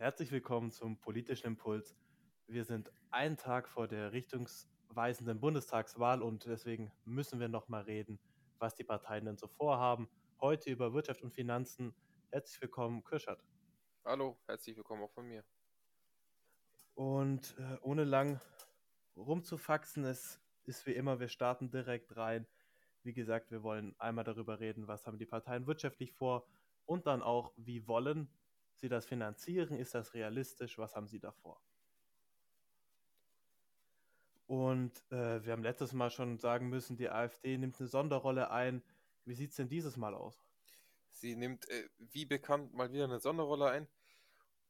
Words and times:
Herzlich 0.00 0.32
willkommen 0.32 0.70
zum 0.70 0.96
politischen 0.96 1.48
Impuls. 1.48 1.94
Wir 2.46 2.64
sind 2.64 2.90
einen 3.10 3.36
Tag 3.36 3.68
vor 3.68 3.86
der 3.86 4.12
richtungsweisenden 4.12 5.38
Bundestagswahl 5.38 6.22
und 6.22 6.46
deswegen 6.46 6.90
müssen 7.04 7.38
wir 7.38 7.48
noch 7.48 7.68
mal 7.68 7.82
reden, 7.82 8.18
was 8.58 8.74
die 8.74 8.82
Parteien 8.82 9.26
denn 9.26 9.36
so 9.36 9.46
vorhaben. 9.46 10.08
Heute 10.40 10.70
über 10.70 10.94
Wirtschaft 10.94 11.20
und 11.22 11.34
Finanzen. 11.34 11.94
Herzlich 12.30 12.62
willkommen, 12.62 13.04
Kirschert. 13.04 13.44
Hallo, 14.02 14.38
herzlich 14.46 14.74
willkommen 14.74 15.02
auch 15.02 15.12
von 15.12 15.26
mir. 15.26 15.44
Und 16.94 17.54
äh, 17.58 17.76
ohne 17.82 18.04
lang 18.04 18.40
rumzufaxen, 19.16 20.06
es 20.06 20.40
ist 20.64 20.86
wie 20.86 20.94
immer, 20.94 21.20
wir 21.20 21.28
starten 21.28 21.70
direkt 21.70 22.16
rein. 22.16 22.46
Wie 23.02 23.12
gesagt, 23.12 23.50
wir 23.50 23.62
wollen 23.62 23.94
einmal 23.98 24.24
darüber 24.24 24.60
reden, 24.60 24.88
was 24.88 25.06
haben 25.06 25.18
die 25.18 25.26
Parteien 25.26 25.66
wirtschaftlich 25.66 26.14
vor 26.14 26.46
und 26.86 27.06
dann 27.06 27.20
auch, 27.20 27.52
wie 27.58 27.86
wollen 27.86 28.30
sie 28.80 28.88
das 28.88 29.06
finanzieren? 29.06 29.76
Ist 29.76 29.94
das 29.94 30.14
realistisch? 30.14 30.78
Was 30.78 30.96
haben 30.96 31.06
sie 31.06 31.20
davor? 31.20 31.60
Und 34.46 34.92
äh, 35.12 35.44
wir 35.44 35.52
haben 35.52 35.62
letztes 35.62 35.92
Mal 35.92 36.10
schon 36.10 36.38
sagen 36.38 36.68
müssen, 36.68 36.96
die 36.96 37.08
AfD 37.08 37.56
nimmt 37.56 37.78
eine 37.78 37.88
Sonderrolle 37.88 38.50
ein. 38.50 38.82
Wie 39.24 39.34
sieht 39.34 39.50
es 39.50 39.56
denn 39.56 39.68
dieses 39.68 39.96
Mal 39.96 40.14
aus? 40.14 40.42
Sie 41.08 41.36
nimmt, 41.36 41.68
äh, 41.68 41.88
wie 41.98 42.24
bekannt, 42.24 42.74
mal 42.74 42.92
wieder 42.92 43.04
eine 43.04 43.20
Sonderrolle 43.20 43.70
ein. 43.70 43.86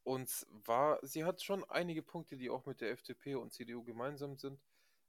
Und 0.05 0.29
zwar, 0.29 0.99
sie 1.03 1.25
hat 1.25 1.41
schon 1.43 1.65
einige 1.65 2.03
Punkte, 2.03 2.37
die 2.37 2.51
auch 2.51 2.67
mit 2.67 2.81
der 2.81 2.91
FDP 2.91 3.37
und 3.37 3.53
CDU 3.53 3.83
gemeinsam 3.83 4.37
sind. 4.37 4.61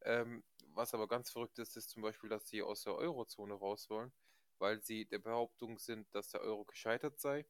Ähm, 0.04 0.44
was 0.74 0.94
aber 0.94 1.08
ganz 1.08 1.32
verrückt 1.32 1.60
ist, 1.60 1.76
ist 1.76 1.90
zum 1.90 2.02
Beispiel, 2.02 2.30
dass 2.30 2.48
sie 2.48 2.62
aus 2.62 2.84
der 2.84 2.96
Eurozone 2.96 3.54
raus 3.54 3.90
wollen, 3.90 4.13
weil 4.58 4.82
sie 4.82 5.05
der 5.05 5.20
Behauptung 5.20 5.80
sind, 5.80 6.08
dass 6.16 6.30
der 6.30 6.41
Euro 6.41 6.63
gescheitert 6.63 7.20
sei 7.20 7.46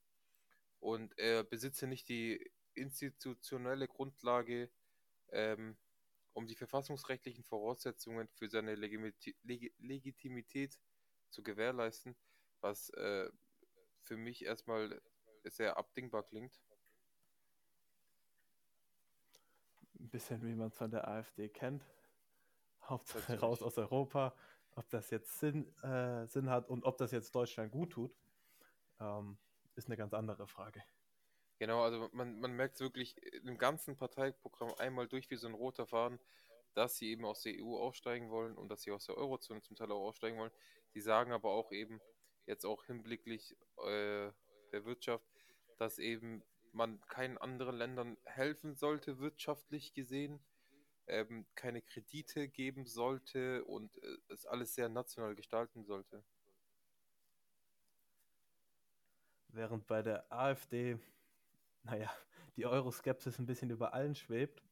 und 0.81 1.17
er 1.17 1.43
besitze 1.43 1.87
nicht 1.87 2.09
die 2.09 2.51
institutionelle 2.73 3.87
Grundlage, 3.87 4.69
ähm, 5.29 5.77
um 6.33 6.47
die 6.47 6.55
verfassungsrechtlichen 6.55 7.43
Voraussetzungen 7.43 8.27
für 8.29 8.49
seine 8.49 8.75
Legimiti 8.75 9.35
Leg 9.43 9.73
Legitimität 9.77 10.79
zu 11.29 11.43
gewährleisten, 11.43 12.15
was 12.61 12.89
äh, 12.91 13.29
für 14.01 14.17
mich 14.17 14.43
erstmal 14.43 15.01
sehr 15.43 15.77
abdingbar 15.77 16.23
klingt. 16.23 16.59
Ein 19.99 20.09
bisschen 20.09 20.41
wie 20.41 20.55
man 20.55 20.69
es 20.69 20.77
von 20.77 20.89
der 20.91 21.07
AfD 21.07 21.47
kennt. 21.47 21.85
Hauptsache 22.83 23.39
raus 23.39 23.61
aus 23.61 23.77
Europa. 23.77 24.35
Ob 24.71 24.89
das 24.89 25.11
jetzt 25.11 25.37
Sinn, 25.39 25.67
äh, 25.83 26.25
Sinn 26.27 26.49
hat 26.49 26.67
und 26.69 26.85
ob 26.85 26.97
das 26.97 27.11
jetzt 27.11 27.35
Deutschland 27.35 27.71
gut 27.71 27.91
tut. 27.91 28.15
Ähm, 28.99 29.37
ist 29.81 29.89
eine 29.89 29.97
ganz 29.97 30.13
andere 30.13 30.47
Frage. 30.47 30.83
Genau, 31.57 31.81
also 31.83 32.09
man, 32.13 32.39
man 32.39 32.53
merkt 32.53 32.79
wirklich 32.79 33.17
im 33.43 33.57
ganzen 33.57 33.95
Parteiprogramm 33.95 34.73
einmal 34.77 35.07
durch 35.07 35.29
wie 35.29 35.35
so 35.35 35.47
ein 35.47 35.53
roter 35.53 35.87
Faden, 35.87 36.19
dass 36.73 36.97
sie 36.97 37.09
eben 37.11 37.25
aus 37.25 37.41
der 37.41 37.53
EU 37.55 37.77
aussteigen 37.77 38.29
wollen 38.29 38.55
und 38.57 38.69
dass 38.69 38.83
sie 38.83 38.91
aus 38.91 39.05
der 39.05 39.17
Eurozone 39.17 39.61
zum 39.61 39.75
Teil 39.75 39.91
auch 39.91 40.07
aussteigen 40.07 40.37
wollen. 40.37 40.51
Sie 40.93 41.01
sagen 41.01 41.31
aber 41.31 41.49
auch 41.49 41.71
eben, 41.71 41.99
jetzt 42.45 42.65
auch 42.65 42.85
hinblicklich 42.85 43.55
äh, 43.77 44.31
der 44.71 44.85
Wirtschaft, 44.85 45.25
dass 45.77 45.97
eben 45.99 46.43
man 46.73 47.01
keinen 47.07 47.37
anderen 47.37 47.75
Ländern 47.75 48.17
helfen 48.25 48.75
sollte, 48.75 49.19
wirtschaftlich 49.19 49.93
gesehen, 49.93 50.39
ähm, 51.07 51.45
keine 51.55 51.81
Kredite 51.81 52.47
geben 52.47 52.85
sollte 52.85 53.65
und 53.65 53.97
äh, 54.03 54.17
es 54.29 54.45
alles 54.45 54.75
sehr 54.75 54.89
national 54.89 55.35
gestalten 55.35 55.83
sollte. 55.83 56.23
Während 59.53 59.87
bei 59.87 60.01
der 60.01 60.31
AfD, 60.31 60.97
naja, 61.83 62.09
die 62.55 62.65
Euroskepsis 62.65 63.39
ein 63.39 63.45
bisschen 63.45 63.69
über 63.69 63.93
allen 63.93 64.15
schwebt, 64.15 64.63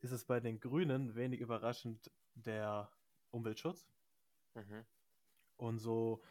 ist 0.00 0.12
es 0.12 0.24
bei 0.24 0.40
den 0.40 0.60
Grünen 0.60 1.14
wenig 1.16 1.40
überraschend 1.40 2.10
der 2.34 2.90
Umweltschutz. 3.30 3.88
Mhm. 4.54 4.84
Und 5.56 5.78
so 5.78 6.22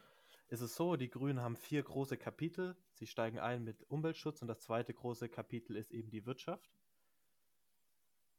ist 0.47 0.61
es 0.61 0.75
so, 0.75 0.95
die 0.95 1.09
Grünen 1.09 1.41
haben 1.41 1.57
vier 1.57 1.83
große 1.83 2.17
Kapitel. 2.17 2.77
Sie 2.93 3.07
steigen 3.07 3.39
ein 3.39 3.63
mit 3.63 3.83
Umweltschutz 3.89 4.41
und 4.41 4.47
das 4.47 4.61
zweite 4.61 4.93
große 4.93 5.27
Kapitel 5.27 5.75
ist 5.75 5.91
eben 5.91 6.09
die 6.09 6.25
Wirtschaft. 6.25 6.69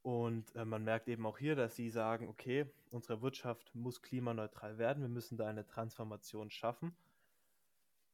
Und 0.01 0.55
äh, 0.55 0.65
man 0.65 0.85
merkt 0.85 1.09
eben 1.09 1.27
auch 1.27 1.37
hier, 1.37 1.55
dass 1.55 1.77
sie 1.77 1.91
sagen, 1.91 2.29
okay, 2.29 2.65
unsere 2.91 3.21
Wirtschaft 3.21 3.75
muss 3.75 4.01
klimaneutral 4.01 4.79
werden, 4.79 5.03
wir 5.03 5.11
müssen 5.11 5.37
da 5.37 5.47
eine 5.47 5.67
Transformation 5.67 6.51
schaffen 6.51 6.97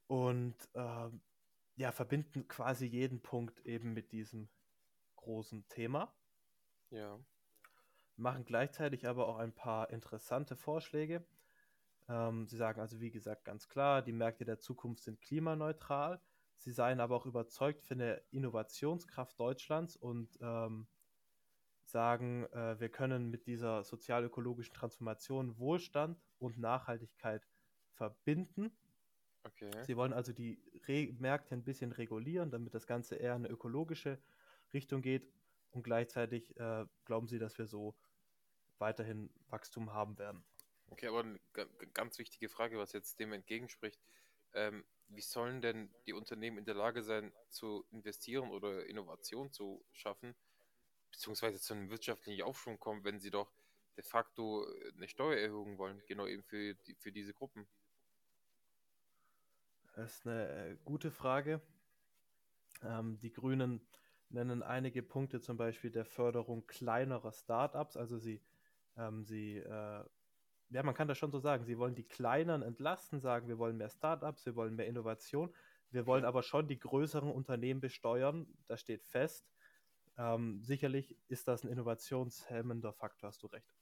und 0.06 0.56
äh, 0.75 1.10
ja, 1.76 1.92
verbinden 1.92 2.47
quasi 2.48 2.87
jeden 2.87 3.20
Punkt 3.22 3.60
eben 3.66 3.94
mit 3.94 4.12
diesem 4.12 4.48
großen 5.16 5.66
Thema. 5.69 6.15
Ja. 6.91 7.19
Machen 8.16 8.44
gleichzeitig 8.44 9.09
aber 9.09 9.26
auch 9.28 9.38
ein 9.38 9.54
paar 9.54 9.91
interessante 9.91 10.56
Vorschläge. 10.56 11.26
Ähm, 12.09 12.47
sie 12.47 12.56
sagen 12.56 12.81
also, 12.81 13.00
wie 13.00 13.10
gesagt, 13.10 13.44
ganz 13.44 13.69
klar, 13.69 14.03
die 14.03 14.12
Märkte 14.12 14.44
der 14.44 14.60
Zukunft 14.60 15.03
sind 15.03 15.20
klimaneutral. 15.20 16.20
Sie 16.59 16.70
seien 16.70 17.00
aber 17.00 17.16
auch 17.16 17.26
überzeugt 17.26 17.82
von 17.82 17.98
der 17.98 18.22
Innovationskraft 18.32 19.38
Deutschlands 19.38 19.97
und 19.97 20.38
ähm, 20.41 20.87
sagen, 21.84 22.44
äh, 22.53 22.78
wir 22.78 22.88
können 22.88 23.31
mit 23.31 23.47
dieser 23.47 23.82
sozial-ökologischen 23.84 24.75
Transformation 24.75 25.59
Wohlstand 25.59 26.22
und 26.38 26.59
Nachhaltigkeit 26.59 27.47
verbinden. 27.93 28.76
Okay. 29.44 29.71
Sie 29.87 29.97
wollen 29.97 30.12
also 30.12 30.32
die 30.32 30.59
Re 30.88 31.12
Märkte 31.19 31.55
ein 31.55 31.65
bisschen 31.65 31.93
regulieren, 31.93 32.50
damit 32.50 32.75
das 32.75 32.87
Ganze 32.87 33.16
eher 33.16 33.37
in 33.37 33.44
eine 33.44 33.53
ökologische 33.53 34.19
Richtung 34.72 35.03
geht. 35.03 35.31
Und 35.71 35.82
gleichzeitig 35.82 36.56
äh, 36.59 36.87
glauben 37.05 37.28
sie, 37.28 37.38
dass 37.38 37.59
wir 37.59 37.66
so 37.66 37.94
weiterhin 38.78 39.31
Wachstum 39.49 39.93
haben 39.93 40.19
werden. 40.19 40.44
Okay, 40.91 41.09
aber 41.09 41.21
eine 41.21 41.41
ganz 41.93 42.19
wichtige 42.19 42.49
Frage, 42.49 42.78
was 42.78 42.93
jetzt 42.93 43.19
dem 43.19 43.32
entgegenspricht. 43.32 44.00
Ähm, 44.53 44.84
wie 45.09 45.21
sollen 45.21 45.61
denn 45.61 45.93
die 46.06 46.12
Unternehmen 46.12 46.59
in 46.59 46.65
der 46.65 46.75
Lage 46.75 47.03
sein, 47.03 47.32
zu 47.50 47.84
investieren 47.91 48.50
oder 48.50 48.87
Innovation 48.87 49.53
zu 49.53 49.84
schaffen, 49.93 50.34
beziehungsweise 51.11 51.61
zu 51.61 51.75
einem 51.75 51.91
wirtschaftlichen 51.91 52.43
Aufschwung 52.43 52.78
kommen, 52.78 53.05
wenn 53.05 53.21
sie 53.21 53.31
doch 53.31 53.53
de 53.97 54.05
facto 54.05 54.66
eine 54.97 55.09
Steuererhöhung 55.09 55.78
wollen, 55.78 56.03
genau 56.06 56.26
eben 56.26 56.43
für, 56.44 56.75
die, 56.75 56.94
für 56.94 57.12
diese 57.12 57.34
Gruppen? 57.34 57.66
Das 59.94 60.19
ist 60.19 60.27
eine 60.27 60.49
äh, 60.49 60.77
gute 60.84 61.10
Frage. 61.10 61.60
Ähm, 62.82 63.19
die 63.21 63.32
Grünen 63.32 63.81
nennen 64.28 64.62
einige 64.62 65.03
Punkte, 65.03 65.41
zum 65.41 65.56
Beispiel 65.56 65.91
der 65.91 66.05
Förderung 66.05 66.66
kleinerer 66.66 67.32
Startups. 67.32 67.97
Also 67.97 68.19
sie, 68.19 68.43
ähm, 68.97 69.25
sie 69.25 69.59
äh, 69.59 70.05
ja, 70.71 70.82
man 70.82 70.94
kann 70.94 71.06
das 71.06 71.19
schon 71.19 71.31
so 71.31 71.38
sagen. 71.38 71.65
Sie 71.65 71.78
wollen 71.78 71.94
die 71.94 72.03
Kleineren 72.05 72.62
entlasten, 72.62 73.21
sagen, 73.21 73.47
wir 73.49 73.59
wollen 73.59 73.77
mehr 73.77 73.91
Startups, 73.91 74.44
wir 74.47 74.56
wollen 74.56 74.75
mehr 74.75 74.87
Innovation. 74.87 75.55
Wir 75.91 76.06
wollen 76.06 76.25
aber 76.25 76.43
schon 76.43 76.66
die 76.66 76.78
größeren 76.78 77.31
Unternehmen 77.31 77.81
besteuern. 77.81 78.47
Das 78.66 78.81
steht 78.81 79.05
fest. 79.05 79.49
Ähm, 80.16 80.61
sicherlich 80.62 81.16
ist 81.28 81.47
das 81.47 81.62
ein 81.62 81.69
innovationshemmender 81.69 82.93
Faktor, 82.93 83.28
hast 83.28 83.43
du 83.44 83.47
recht. 83.47 83.72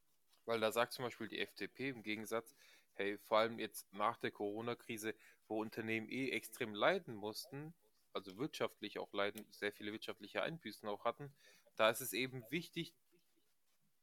Weil 0.44 0.60
da 0.60 0.72
sagt 0.72 0.92
zum 0.92 1.04
Beispiel 1.04 1.28
die 1.28 1.40
FDP 1.40 1.90
im 1.90 2.02
Gegensatz, 2.02 2.54
hey, 2.94 3.18
vor 3.18 3.38
allem 3.38 3.58
jetzt 3.58 3.92
nach 3.92 4.16
der 4.18 4.30
Corona-Krise, 4.30 5.14
wo 5.48 5.60
Unternehmen 5.60 6.08
eh 6.08 6.30
extrem 6.30 6.74
leiden 6.74 7.14
mussten, 7.14 7.74
also 8.12 8.36
wirtschaftlich 8.36 8.98
auch 8.98 9.12
leiden, 9.12 9.46
sehr 9.50 9.72
viele 9.72 9.92
wirtschaftliche 9.92 10.42
Einbüßen 10.42 10.88
auch 10.88 11.04
hatten, 11.04 11.34
da 11.76 11.90
ist 11.90 12.00
es 12.00 12.12
eben 12.12 12.44
wichtig, 12.50 12.94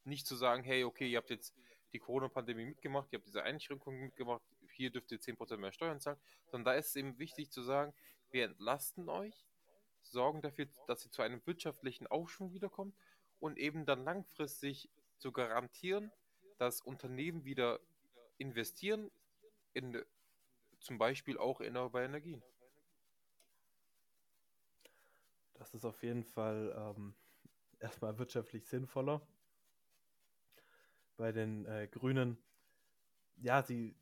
nicht 0.03 0.25
zu 0.25 0.35
sagen, 0.35 0.63
hey, 0.63 0.83
okay, 0.83 1.09
ihr 1.09 1.17
habt 1.17 1.29
jetzt 1.29 1.55
die 1.93 1.99
Corona-Pandemie 1.99 2.65
mitgemacht, 2.65 3.11
ihr 3.11 3.19
habt 3.19 3.27
diese 3.27 3.43
Einschränkungen 3.43 3.99
mitgemacht, 3.99 4.41
hier 4.71 4.91
dürft 4.91 5.11
ihr 5.11 5.19
10% 5.19 5.57
mehr 5.57 5.71
Steuern 5.71 5.99
zahlen, 5.99 6.19
sondern 6.45 6.73
da 6.73 6.79
ist 6.79 6.89
es 6.89 6.95
eben 6.95 7.17
wichtig 7.19 7.51
zu 7.51 7.61
sagen, 7.61 7.93
wir 8.31 8.45
entlasten 8.45 9.09
euch, 9.09 9.45
sorgen 10.01 10.41
dafür, 10.41 10.67
dass 10.87 11.05
ihr 11.05 11.11
zu 11.11 11.21
einem 11.21 11.45
wirtschaftlichen 11.45 12.07
Aufschwung 12.07 12.53
wiederkommt 12.53 12.95
und 13.39 13.57
eben 13.57 13.85
dann 13.85 14.03
langfristig 14.03 14.89
zu 15.17 15.31
garantieren, 15.31 16.11
dass 16.57 16.81
Unternehmen 16.81 17.43
wieder 17.43 17.79
investieren 18.39 19.11
in 19.73 20.03
zum 20.79 20.97
Beispiel 20.97 21.37
auch 21.37 21.61
erneuerbare 21.61 22.05
Energien. 22.05 22.41
Das 25.55 25.73
ist 25.73 25.85
auf 25.85 26.01
jeden 26.03 26.23
Fall 26.23 26.73
ähm, 26.75 27.13
erstmal 27.79 28.17
wirtschaftlich 28.17 28.65
sinnvoller. 28.67 29.21
Bei 31.17 31.33
den 31.33 31.65
äh, 31.65 31.87
Grünen, 31.91 32.37
ja, 33.35 33.61
sie 33.61 33.93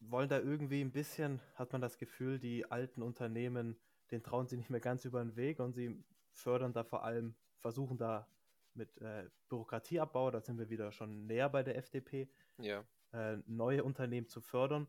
wollen 0.00 0.28
da 0.28 0.40
irgendwie 0.40 0.80
ein 0.80 0.90
bisschen, 0.90 1.40
hat 1.54 1.70
man 1.72 1.80
das 1.80 1.98
Gefühl, 1.98 2.40
die 2.40 2.68
alten 2.68 3.02
Unternehmen, 3.02 3.78
den 4.10 4.24
trauen 4.24 4.48
sie 4.48 4.56
nicht 4.56 4.70
mehr 4.70 4.80
ganz 4.80 5.04
über 5.04 5.22
den 5.22 5.36
Weg 5.36 5.60
und 5.60 5.72
sie 5.72 6.02
fördern 6.32 6.72
da 6.72 6.82
vor 6.82 7.04
allem, 7.04 7.36
versuchen 7.60 7.96
da 7.96 8.26
mit 8.74 9.00
äh, 9.00 9.28
Bürokratieabbau, 9.48 10.32
da 10.32 10.40
sind 10.40 10.58
wir 10.58 10.68
wieder 10.68 10.90
schon 10.90 11.26
näher 11.26 11.48
bei 11.48 11.62
der 11.62 11.76
FDP, 11.76 12.28
ja. 12.58 12.84
Äh, 13.12 13.36
neue 13.46 13.84
Unternehmen 13.84 14.28
zu 14.28 14.40
fördern. 14.40 14.86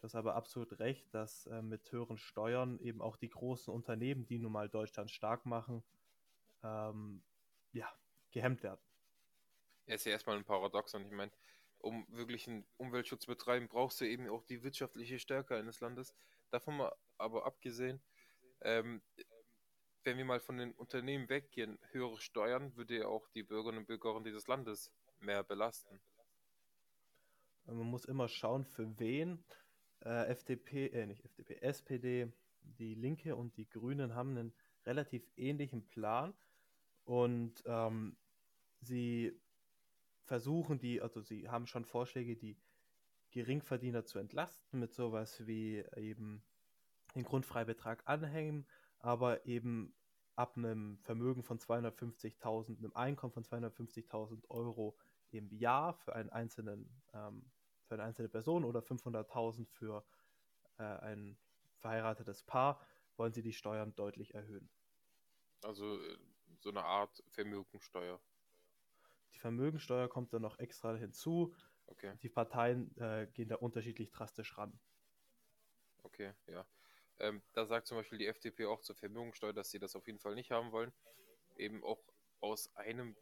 Das 0.00 0.12
ist 0.12 0.14
aber 0.14 0.34
absolut 0.34 0.78
recht, 0.78 1.12
dass 1.12 1.46
äh, 1.46 1.62
mit 1.62 1.92
höheren 1.92 2.18
Steuern 2.18 2.78
eben 2.80 3.02
auch 3.02 3.16
die 3.16 3.28
großen 3.28 3.72
Unternehmen, 3.72 4.26
die 4.26 4.38
nun 4.38 4.52
mal 4.52 4.68
Deutschland 4.68 5.10
stark 5.10 5.44
machen, 5.44 5.82
ähm, 6.62 7.22
ja, 7.72 7.88
gehemmt 8.30 8.62
werden. 8.62 8.80
Ja, 9.86 9.94
ist 9.94 10.06
ja 10.06 10.12
erstmal 10.12 10.36
ein 10.36 10.44
Paradoxon. 10.44 11.04
Ich 11.04 11.12
meine, 11.12 11.32
um 11.78 12.06
wirklich 12.08 12.48
einen 12.48 12.64
Umweltschutz 12.76 13.22
zu 13.22 13.26
betreiben, 13.26 13.68
brauchst 13.68 14.00
du 14.00 14.06
eben 14.06 14.28
auch 14.28 14.44
die 14.44 14.62
wirtschaftliche 14.62 15.18
Stärke 15.18 15.56
eines 15.56 15.80
Landes. 15.80 16.14
Davon 16.50 16.76
mal 16.78 16.94
aber 17.18 17.44
abgesehen, 17.44 18.00
ähm, 18.62 19.02
wenn 20.04 20.16
wir 20.16 20.24
mal 20.24 20.40
von 20.40 20.56
den 20.56 20.72
Unternehmen 20.72 21.28
weggehen, 21.28 21.78
höhere 21.90 22.18
Steuern 22.18 22.74
würde 22.76 22.98
ja 22.98 23.06
auch 23.06 23.28
die 23.28 23.42
Bürgerinnen 23.42 23.80
und 23.80 23.86
Bürger 23.86 24.18
dieses 24.22 24.46
Landes 24.46 24.90
mehr 25.20 25.42
belasten. 25.42 26.00
Man 27.72 27.90
muss 27.90 28.04
immer 28.04 28.28
schauen, 28.28 28.64
für 28.64 28.98
wen. 28.98 29.42
Äh, 30.04 30.26
FDP, 30.28 30.86
äh, 30.88 31.06
nicht 31.06 31.24
FDP, 31.24 31.56
SPD, 31.60 32.32
die 32.62 32.94
Linke 32.94 33.36
und 33.36 33.56
die 33.56 33.68
Grünen 33.68 34.14
haben 34.14 34.30
einen 34.30 34.52
relativ 34.86 35.30
ähnlichen 35.36 35.86
Plan. 35.88 36.34
Und 37.04 37.62
ähm, 37.66 38.16
sie 38.80 39.38
versuchen 40.24 40.78
die, 40.78 41.00
also 41.00 41.20
sie 41.20 41.48
haben 41.48 41.66
schon 41.66 41.84
Vorschläge, 41.84 42.36
die 42.36 42.56
Geringverdiener 43.30 44.04
zu 44.04 44.18
entlasten 44.18 44.80
mit 44.80 44.94
sowas 44.94 45.46
wie 45.46 45.84
eben 45.96 46.42
den 47.14 47.24
Grundfreibetrag 47.24 48.02
anhängen, 48.06 48.66
aber 49.00 49.46
eben 49.46 49.94
ab 50.36 50.56
einem 50.56 50.98
Vermögen 50.98 51.42
von 51.42 51.58
250.000, 51.58 52.78
einem 52.78 52.92
Einkommen 52.94 53.32
von 53.32 53.44
250.000 53.44 54.48
Euro 54.48 54.96
im 55.30 55.50
Jahr 55.52 55.94
für 55.94 56.14
einen 56.14 56.30
einzelnen, 56.30 56.88
ähm, 57.12 57.44
für 57.90 57.94
eine 57.94 58.04
einzelne 58.04 58.28
Person 58.28 58.64
oder 58.64 58.80
500.000 58.80 59.66
für 59.66 60.04
äh, 60.78 60.84
ein 60.84 61.36
verheiratetes 61.78 62.44
Paar, 62.44 62.80
wollen 63.16 63.32
sie 63.32 63.42
die 63.42 63.52
Steuern 63.52 63.96
deutlich 63.96 64.32
erhöhen. 64.32 64.70
Also 65.64 66.00
äh, 66.00 66.16
so 66.60 66.70
eine 66.70 66.84
Art 66.84 67.20
Vermögensteuer. 67.30 68.20
Die 69.34 69.40
Vermögensteuer 69.40 70.08
kommt 70.08 70.32
dann 70.32 70.42
noch 70.42 70.60
extra 70.60 70.94
hinzu. 70.94 71.52
Okay. 71.86 72.16
Die 72.22 72.28
Parteien 72.28 72.96
äh, 72.96 73.26
gehen 73.26 73.48
da 73.48 73.56
unterschiedlich 73.56 74.12
drastisch 74.12 74.56
ran. 74.56 74.78
Okay, 76.04 76.32
ja. 76.46 76.64
Ähm, 77.18 77.42
da 77.54 77.66
sagt 77.66 77.88
zum 77.88 77.98
Beispiel 77.98 78.18
die 78.18 78.28
FDP 78.28 78.66
auch 78.66 78.82
zur 78.82 78.94
Vermögensteuer, 78.94 79.52
dass 79.52 79.70
sie 79.70 79.80
das 79.80 79.96
auf 79.96 80.06
jeden 80.06 80.20
Fall 80.20 80.36
nicht 80.36 80.52
haben 80.52 80.70
wollen. 80.70 80.92
Eben 81.56 81.82
auch 81.82 82.04
aus 82.38 82.74
einem 82.76 83.16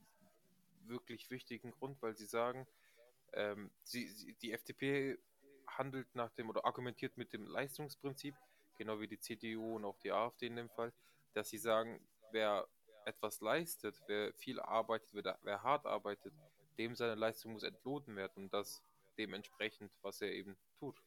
wirklich 0.83 1.31
wichtigen 1.31 1.71
Grund, 1.71 2.03
weil 2.03 2.15
sie 2.15 2.27
sagen, 2.27 2.69
ähm, 3.33 3.71
sie, 3.83 4.09
sie, 4.09 4.35
die 4.35 4.53
FDP 4.53 5.19
handelt 5.67 6.15
nach 6.15 6.31
dem 6.33 6.51
oder 6.51 6.65
argumentiert 6.65 7.17
mit 7.17 7.33
dem 7.33 7.47
Leistungsprinzip, 7.47 8.35
genau 8.77 9.01
wie 9.01 9.09
die 9.09 9.21
CDU 9.21 9.77
und 9.77 9.85
auch 9.85 9.99
die 9.99 10.13
AfD 10.13 10.47
in 10.47 10.57
dem 10.57 10.71
Fall, 10.71 10.93
dass 11.35 11.51
sie 11.51 11.59
sagen, 11.59 12.01
wer 12.33 12.67
etwas 13.05 13.41
leistet, 13.41 14.01
wer 14.07 14.33
viel 14.35 14.61
arbeitet, 14.61 15.09
wer, 15.13 15.39
wer 15.43 15.63
hart 15.63 15.87
arbeitet, 15.87 16.33
dem 16.79 16.95
seine 16.95 17.15
Leistung 17.15 17.53
muss 17.53 17.63
entlohnt 17.63 18.07
werden 18.15 18.45
und 18.45 18.55
das 18.55 18.83
dementsprechend, 19.17 19.91
was 20.03 20.21
er 20.21 20.33
eben 20.33 20.57
tut. 20.79 21.03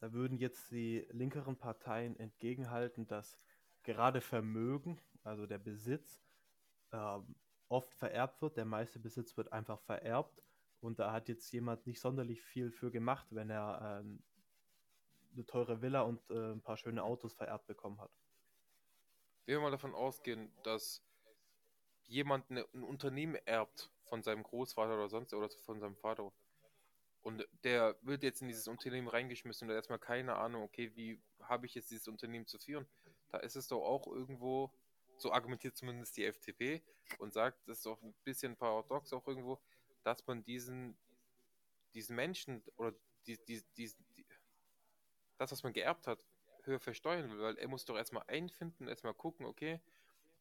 Da 0.00 0.12
würden 0.12 0.38
jetzt 0.38 0.70
die 0.70 1.06
linkeren 1.10 1.56
Parteien 1.56 2.16
entgegenhalten, 2.16 3.06
dass 3.06 3.38
gerade 3.82 4.20
Vermögen, 4.20 5.00
also 5.22 5.46
der 5.46 5.58
Besitz, 5.58 6.20
äh, 6.90 7.18
oft 7.72 7.92
vererbt 7.94 8.42
wird. 8.42 8.56
Der 8.56 8.64
meiste 8.64 8.98
Besitz 8.98 9.36
wird 9.36 9.52
einfach 9.52 9.80
vererbt 9.80 10.42
und 10.80 10.98
da 10.98 11.12
hat 11.12 11.28
jetzt 11.28 11.50
jemand 11.52 11.86
nicht 11.86 12.00
sonderlich 12.00 12.42
viel 12.42 12.70
für 12.70 12.90
gemacht, 12.90 13.26
wenn 13.30 13.50
er 13.50 14.02
äh, 14.04 15.34
eine 15.34 15.46
teure 15.46 15.80
Villa 15.80 16.02
und 16.02 16.20
äh, 16.30 16.52
ein 16.52 16.60
paar 16.60 16.76
schöne 16.76 17.02
Autos 17.02 17.34
vererbt 17.34 17.66
bekommen 17.66 18.00
hat. 18.00 18.10
Wenn 19.46 19.56
wir 19.56 19.60
mal 19.62 19.70
davon 19.70 19.94
ausgehen, 19.94 20.52
dass 20.62 21.02
jemand 22.04 22.50
eine, 22.50 22.66
ein 22.74 22.84
Unternehmen 22.84 23.36
erbt 23.46 23.90
von 24.04 24.22
seinem 24.22 24.42
Großvater 24.42 24.94
oder 24.94 25.08
sonst 25.08 25.32
oder 25.32 25.48
von 25.64 25.80
seinem 25.80 25.96
Vater 25.96 26.30
und 27.22 27.46
der 27.62 27.96
wird 28.02 28.22
jetzt 28.24 28.42
in 28.42 28.48
dieses 28.48 28.66
Unternehmen 28.66 29.08
reingeschmissen 29.08 29.66
und 29.66 29.70
hat 29.70 29.78
erstmal 29.78 29.98
keine 29.98 30.36
Ahnung, 30.36 30.62
okay, 30.62 30.90
wie 30.96 31.20
habe 31.40 31.66
ich 31.66 31.74
jetzt 31.74 31.90
dieses 31.90 32.08
Unternehmen 32.08 32.46
zu 32.46 32.58
führen? 32.58 32.86
Da 33.30 33.38
ist 33.38 33.56
es 33.56 33.68
doch 33.68 33.82
auch 33.82 34.06
irgendwo, 34.08 34.72
so 35.22 35.32
argumentiert 35.32 35.76
zumindest 35.76 36.16
die 36.16 36.24
FDP 36.24 36.82
und 37.18 37.32
sagt, 37.32 37.66
das 37.68 37.78
ist 37.78 37.86
doch 37.86 38.02
ein 38.02 38.14
bisschen 38.24 38.56
paradox 38.56 39.12
auch 39.12 39.26
irgendwo, 39.26 39.60
dass 40.02 40.26
man 40.26 40.44
diesen, 40.44 40.96
diesen 41.94 42.16
Menschen 42.16 42.62
oder 42.76 42.94
die, 43.26 43.38
die, 43.44 43.62
die, 43.76 43.90
die, 44.16 44.26
das, 45.38 45.52
was 45.52 45.62
man 45.62 45.72
geerbt 45.72 46.06
hat, 46.06 46.18
höher 46.64 46.80
versteuern 46.80 47.30
will, 47.30 47.40
weil 47.40 47.58
er 47.58 47.68
muss 47.68 47.84
doch 47.84 47.96
erstmal 47.96 48.24
einfinden, 48.26 48.88
erstmal 48.88 49.14
gucken, 49.14 49.46
okay, 49.46 49.80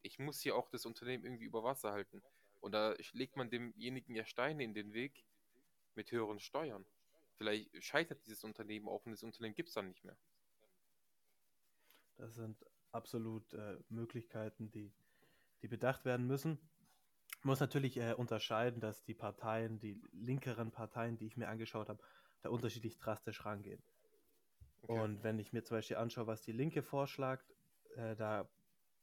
ich 0.02 0.20
muss 0.20 0.42
hier 0.42 0.56
auch 0.56 0.70
das 0.70 0.86
Unternehmen 0.86 1.24
irgendwie 1.24 1.46
über 1.46 1.64
Wasser 1.64 1.92
halten. 1.92 2.22
Und 2.60 2.74
da 2.74 2.96
legt 3.14 3.36
man 3.36 3.50
demjenigen 3.50 4.16
ja 4.16 4.26
Steine 4.26 4.64
in 4.64 4.74
den 4.74 4.94
Weg, 4.94 5.26
mit 5.96 6.12
höheren 6.12 6.40
Steuern. 6.40 6.86
Vielleicht 7.36 7.84
scheitert 7.84 8.26
dieses 8.26 8.44
Unternehmen 8.44 8.88
auch 8.88 9.06
und 9.06 9.12
das 9.12 9.24
Unternehmen 9.24 9.56
gibt 9.56 9.70
es 9.70 9.76
dann 9.76 9.88
nicht 9.88 10.04
mehr. 10.04 10.18
Das 12.18 12.36
sind 12.36 12.64
absolut 12.92 13.54
äh, 13.54 13.78
Möglichkeiten, 13.90 14.72
die, 14.72 14.92
die 15.62 15.68
bedacht 15.68 16.06
werden 16.06 16.28
müssen. 16.28 16.60
Muss 17.44 17.60
natürlich 17.60 17.98
äh, 17.98 18.14
unterscheiden, 18.14 18.82
dass 18.82 19.04
die 19.04 19.14
Parteien, 19.14 19.80
die 19.80 20.02
linkeren 20.12 20.72
Parteien, 20.72 21.18
die 21.18 21.26
ich 21.26 21.38
mir 21.38 21.48
angeschaut 21.48 21.90
habe, 21.90 22.02
da 22.42 22.50
unterschiedlich 22.50 22.98
drastisch 22.98 23.46
rangehen. 23.46 23.82
Okay. 24.84 25.00
Und 25.00 25.24
wenn 25.24 25.40
ich 25.40 25.54
mir 25.54 25.64
zum 25.64 25.78
Beispiel 25.78 25.98
anschaue, 25.98 26.28
was 26.28 26.42
die 26.44 26.52
Linke 26.52 26.84
vorschlägt, 26.84 27.46
äh, 27.96 28.16
da 28.16 28.50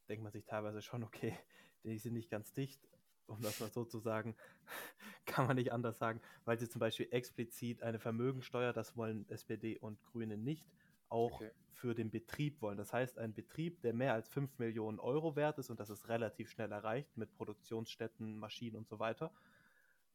denkt 0.09 0.23
man 0.23 0.33
sich 0.33 0.45
teilweise 0.45 0.83
schon, 0.83 1.05
okay, 1.05 1.37
die 1.85 1.99
sind 1.99 2.15
nicht 2.15 2.31
ganz 2.31 2.53
dicht, 2.53 2.89
um 3.27 3.41
das 3.43 3.61
mal 3.61 3.71
so 3.71 3.85
zu 3.85 3.99
sagen, 3.99 4.37
kann 5.27 5.47
man 5.47 5.57
nicht 5.57 5.73
anders 5.73 5.99
sagen, 5.99 6.21
weil 6.45 6.59
sie 6.59 6.69
zum 6.69 6.81
Beispiel 6.81 7.09
explizit 7.11 7.83
eine 7.83 7.99
Vermögensteuer, 7.99 8.73
das 8.73 8.97
wollen 8.97 9.29
SPD 9.29 9.79
und 9.79 10.03
Grüne 10.03 10.37
nicht, 10.37 10.67
auch 11.09 11.33
okay. 11.33 11.51
für 11.73 11.95
den 11.95 12.11
Betrieb 12.11 12.61
wollen. 12.63 12.77
Das 12.77 12.93
heißt, 12.93 13.19
ein 13.19 13.35
Betrieb, 13.35 13.81
der 13.83 13.95
mehr 13.95 14.15
als 14.15 14.29
5 14.29 14.59
Millionen 14.59 14.99
Euro 14.99 15.37
wert 15.37 15.59
ist 15.59 15.71
und 15.71 15.81
das 15.81 15.91
ist 15.91 16.09
relativ 16.09 16.51
schnell 16.51 16.73
erreicht 16.73 17.17
mit 17.17 17.35
Produktionsstätten, 17.35 18.37
Maschinen 18.37 18.77
und 18.77 18.89
so 18.89 18.99
weiter, 18.99 19.33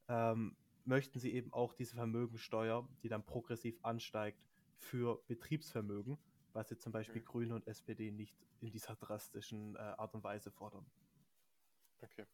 ähm, 0.07 0.56
möchten 0.86 1.19
sie 1.19 1.34
eben 1.34 1.54
auch 1.54 1.74
diese 1.74 1.95
Vermögensteuer, 1.95 2.88
die 3.01 3.10
dann 3.10 3.25
progressiv 3.25 3.80
ansteigt, 3.84 4.40
für 4.78 5.24
Betriebsvermögen, 5.28 6.17
was 6.51 6.70
jetzt 6.70 6.84
zum 6.84 6.91
Beispiel 6.91 7.22
mhm. 7.22 7.25
Grüne 7.25 7.56
und 7.56 7.67
SPD 7.67 8.12
nicht 8.12 8.36
in 8.60 8.70
dieser 8.70 8.96
drastischen 8.96 9.75
äh, 9.75 9.79
Art 9.79 10.13
und 10.13 10.24
Weise 10.24 10.51
fordern. 10.51 10.86
Okay. 12.01 12.25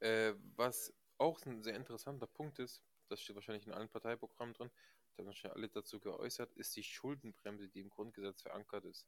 Äh, 0.00 0.34
was 0.56 0.94
auch 1.18 1.44
ein 1.44 1.62
sehr 1.62 1.76
interessanter 1.76 2.26
Punkt 2.26 2.58
ist, 2.58 2.82
das 3.08 3.20
steht 3.20 3.36
wahrscheinlich 3.36 3.66
in 3.66 3.72
allen 3.72 3.88
Parteiprogrammen 3.88 4.54
drin, 4.54 4.70
da 5.18 5.22
haben 5.22 5.26
wahrscheinlich 5.26 5.56
alle 5.56 5.68
dazu 5.68 5.98
geäußert, 5.98 6.52
ist 6.54 6.76
die 6.76 6.84
Schuldenbremse, 6.84 7.68
die 7.68 7.80
im 7.80 7.90
Grundgesetz 7.90 8.42
verankert 8.42 8.84
ist. 8.84 9.04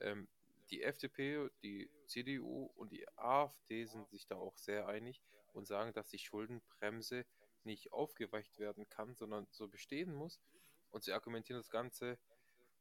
Ähm, 0.00 0.28
die 0.70 0.82
FDP, 0.84 1.50
die 1.62 1.90
CDU 2.06 2.70
und 2.76 2.92
die 2.92 3.06
AfD 3.18 3.84
sind 3.84 4.08
sich 4.08 4.26
da 4.26 4.36
auch 4.36 4.56
sehr 4.56 4.86
einig 4.86 5.20
und 5.52 5.66
sagen, 5.66 5.92
dass 5.92 6.08
die 6.08 6.18
Schuldenbremse 6.18 7.26
nicht 7.64 7.92
aufgeweicht 7.92 8.60
werden 8.60 8.88
kann, 8.88 9.16
sondern 9.16 9.48
so 9.50 9.66
bestehen 9.66 10.14
muss. 10.14 10.40
Und 10.92 11.02
sie 11.02 11.12
argumentieren 11.12 11.58
das 11.60 11.70
Ganze 11.70 12.18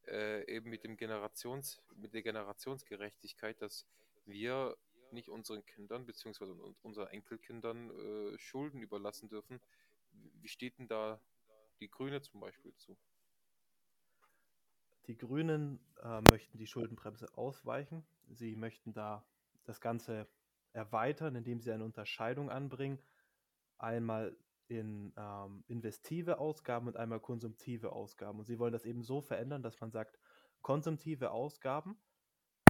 äh, 0.07 0.45
eben 0.47 0.69
mit 0.69 0.83
dem 0.83 0.97
Generations, 0.97 1.81
mit 1.95 2.13
der 2.13 2.21
Generationsgerechtigkeit, 2.21 3.59
dass 3.61 3.87
wir 4.25 4.77
nicht 5.11 5.29
unseren 5.29 5.65
Kindern 5.65 6.05
bzw. 6.05 6.45
unseren 6.83 7.07
Enkelkindern 7.07 7.89
äh, 7.89 8.37
Schulden 8.37 8.81
überlassen 8.81 9.29
dürfen. 9.29 9.59
Wie 10.41 10.47
steht 10.47 10.77
denn 10.77 10.87
da 10.87 11.19
die 11.81 11.91
Grüne 11.91 12.21
zum 12.21 12.39
Beispiel 12.39 12.73
zu? 12.75 12.97
Die 15.07 15.17
Grünen 15.17 15.79
äh, 16.01 16.21
möchten 16.21 16.57
die 16.57 16.67
Schuldenbremse 16.67 17.35
ausweichen. 17.35 18.05
Sie 18.29 18.55
möchten 18.55 18.93
da 18.93 19.25
das 19.65 19.81
Ganze 19.81 20.27
erweitern, 20.73 21.35
indem 21.35 21.59
sie 21.59 21.71
eine 21.71 21.83
Unterscheidung 21.83 22.49
anbringen. 22.49 22.99
Einmal 23.77 24.37
in 24.67 25.11
ähm, 25.17 25.65
investive 25.67 26.37
Ausgaben 26.39 26.87
und 26.87 26.95
einmal 26.95 27.19
konsumtive 27.19 27.91
Ausgaben. 27.91 28.39
Und 28.39 28.45
sie 28.45 28.59
wollen 28.59 28.71
das 28.71 28.85
eben 28.85 29.03
so 29.03 29.19
verändern, 29.19 29.63
dass 29.63 29.81
man 29.81 29.91
sagt, 29.91 30.17
konsumtive 30.61 31.31
Ausgaben 31.31 31.97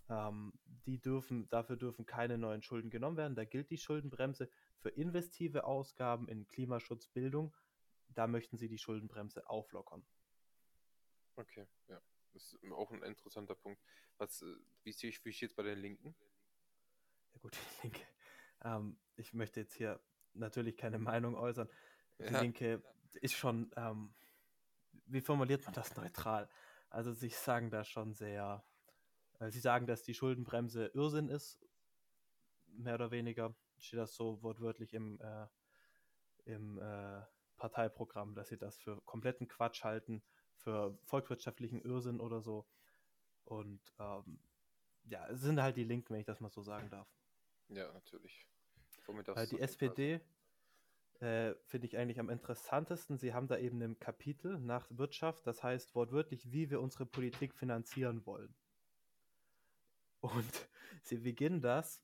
ähm, 0.10 0.54
die 0.86 1.00
dürfen, 1.00 1.48
dafür 1.50 1.78
dürfen 1.78 2.06
keine 2.06 2.38
neuen 2.38 2.62
Schulden 2.62 2.90
genommen 2.90 3.18
werden. 3.18 3.36
Da 3.36 3.46
gilt 3.46 3.70
die 3.70 3.78
Schuldenbremse. 3.78 4.50
Für 4.80 4.90
investive 4.90 5.64
Ausgaben 5.64 6.28
in 6.28 6.48
Klimaschutz, 6.48 7.08
Bildung, 7.08 7.54
da 8.14 8.28
möchten 8.28 8.58
sie 8.58 8.68
die 8.68 8.78
Schuldenbremse 8.78 9.50
auflockern. 9.50 10.06
Okay, 11.36 11.68
ja. 11.88 12.02
Das 12.34 12.54
ist 12.54 12.72
auch 12.72 12.92
ein 12.92 13.04
interessanter 13.04 13.56
Punkt. 13.56 13.82
Was, 14.18 14.42
äh, 14.42 14.56
wie 14.84 14.94
sehe 14.94 15.10
ich, 15.10 15.24
wie 15.26 15.30
es 15.30 15.54
bei 15.54 15.64
den 15.64 15.80
Linken? 15.80 16.16
Ja 17.34 17.40
gut, 17.40 17.54
die 17.84 17.88
Linke. 17.88 18.02
Ähm, 18.64 18.98
ich 19.18 19.34
möchte 19.34 19.60
jetzt 19.60 19.74
hier 19.74 20.00
natürlich 20.34 20.78
keine 20.78 21.00
Meinung 21.00 21.36
äußern. 21.36 21.70
Die 22.20 22.24
ja. 22.24 22.42
Linke 22.42 22.84
ist 23.16 23.34
schon, 23.34 23.72
ähm, 23.76 24.14
wie 25.06 25.22
formuliert 25.22 25.66
man 25.66 25.74
das 25.74 25.96
neutral? 25.96 26.50
Also 26.90 27.12
sie 27.12 27.30
sagen 27.30 27.70
da 27.70 27.84
schon 27.84 28.14
sehr 28.14 28.64
Sie 29.50 29.60
sagen, 29.60 29.88
dass 29.88 30.04
die 30.04 30.14
Schuldenbremse 30.14 30.92
Irrsinn 30.94 31.30
ist. 31.30 31.60
mehr 32.74 32.96
oder 32.96 33.12
weniger, 33.12 33.54
steht 33.80 34.00
das 34.00 34.16
so 34.16 34.42
wortwörtlich 34.44 34.94
im, 34.94 35.20
äh, 35.20 35.48
im 36.46 36.78
äh, 36.78 37.22
Parteiprogramm, 37.62 38.34
dass 38.34 38.48
sie 38.48 38.58
das 38.58 38.80
für 38.80 39.00
kompletten 39.02 39.48
Quatsch 39.48 39.84
halten, 39.84 40.24
für 40.56 40.98
volkswirtschaftlichen 41.04 41.80
Irrsinn 41.84 42.20
oder 42.20 42.42
so. 42.42 42.66
Und 43.46 43.82
ähm, 44.00 44.40
ja, 45.04 45.28
es 45.30 45.42
sind 45.42 45.62
halt 45.62 45.78
die 45.78 45.84
Linken, 45.84 46.12
wenn 46.12 46.22
ich 46.22 46.26
das 46.26 46.40
mal 46.40 46.50
so 46.50 46.64
sagen 46.64 46.90
darf. 46.90 47.08
Ja, 47.70 47.92
natürlich. 47.94 48.48
Äh, 49.36 49.46
die 49.46 49.60
SPD 49.60 50.22
äh, 51.20 51.54
finde 51.68 51.86
ich 51.86 51.98
eigentlich 51.98 52.20
am 52.20 52.30
interessantesten. 52.30 53.20
Sie 53.20 53.32
haben 53.36 53.48
da 53.48 53.60
eben 53.60 53.80
ein 53.84 54.00
Kapitel 54.00 54.60
nach 54.60 54.88
Wirtschaft, 54.90 55.46
das 55.46 55.62
heißt 55.62 55.94
wortwörtlich, 55.94 56.52
wie 56.52 56.72
wir 56.72 56.82
unsere 56.82 57.06
Politik 57.06 57.54
finanzieren 57.54 58.26
wollen. 58.26 58.56
Und 60.20 60.70
sie 61.04 61.18
beginnen 61.18 61.62
das 61.62 62.04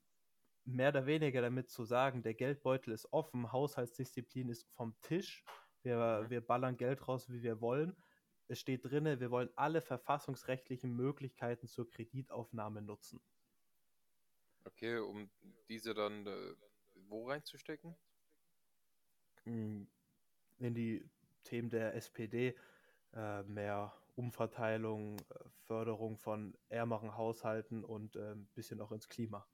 mehr 0.67 0.89
oder 0.89 1.05
weniger 1.05 1.41
damit 1.41 1.69
zu 1.69 1.85
sagen, 1.85 2.21
der 2.21 2.33
Geldbeutel 2.33 2.93
ist 2.93 3.11
offen, 3.13 3.51
Haushaltsdisziplin 3.51 4.49
ist 4.49 4.67
vom 4.75 4.99
Tisch, 5.01 5.43
wir, 5.81 6.23
mhm. 6.23 6.29
wir 6.29 6.41
ballern 6.41 6.77
Geld 6.77 7.07
raus, 7.07 7.29
wie 7.29 7.41
wir 7.41 7.61
wollen. 7.61 7.95
Es 8.49 8.59
steht 8.59 8.85
drinne, 8.85 9.19
wir 9.19 9.31
wollen 9.31 9.49
alle 9.55 9.81
verfassungsrechtlichen 9.81 10.95
Möglichkeiten 10.95 11.67
zur 11.67 11.89
Kreditaufnahme 11.89 12.81
nutzen. 12.81 13.19
Okay, 14.65 14.97
um 14.97 15.29
diese 15.69 15.93
dann 15.93 16.27
äh, 16.27 16.55
wo 17.07 17.27
reinzustecken? 17.27 17.95
Hm, 19.43 19.87
in 20.59 20.73
die 20.73 21.09
Themen 21.43 21.69
der 21.69 21.95
SPD, 21.95 22.55
äh, 23.13 23.43
mehr 23.43 23.93
Umverteilung, 24.15 25.19
äh, 25.19 25.23
Förderung 25.65 26.17
von 26.17 26.57
ärmeren 26.69 27.15
Haushalten 27.15 27.85
und 27.85 28.15
äh, 28.15 28.33
ein 28.33 28.47
bisschen 28.55 28.81
auch 28.81 28.91
ins 28.91 29.07
Klima. 29.07 29.47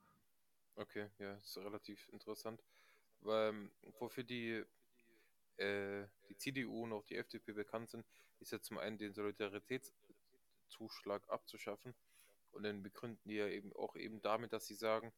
Okay, 0.76 1.10
ja, 1.20 1.36
ist 1.36 1.58
relativ 1.58 2.10
interessant. 2.10 2.62
Weil, 3.22 3.70
wofür 4.00 4.24
die, 4.24 4.64
äh, 5.58 6.06
die 6.30 6.38
CDU 6.38 6.84
und 6.84 6.94
auch 6.94 7.06
die 7.06 7.16
FDP 7.18 7.54
bekannt 7.54 7.90
sind, 7.92 8.06
ist 8.40 8.52
ja 8.52 8.60
zum 8.62 8.78
einen 8.80 8.98
den 8.98 9.14
Solidaritätszuschlag 9.14 11.30
abzuschaffen 11.30 11.94
und 12.52 12.64
dann 12.64 12.82
begründen 12.84 13.28
die 13.30 13.36
ja 13.36 13.48
eben 13.48 13.72
auch 13.74 13.96
eben 13.96 14.22
damit, 14.22 14.54
dass 14.54 14.68
sie 14.68 14.76
sagen, 14.76 15.14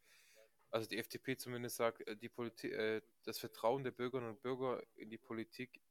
also 0.71 0.87
die 0.87 0.97
FDP 0.97 1.37
zumindest 1.37 1.77
sagt, 1.77 2.01
äh, 2.07 2.15
die 2.17 2.29
Politik, 2.29 2.71
äh, 2.73 3.01
das 3.23 3.39
Vertrauen 3.39 3.83
der 3.83 3.91
Bürgerinnen 3.91 4.31
und 4.31 4.41
Bürger 4.41 4.83
in 4.95 5.09
die 5.09 5.17
Politik 5.17 5.81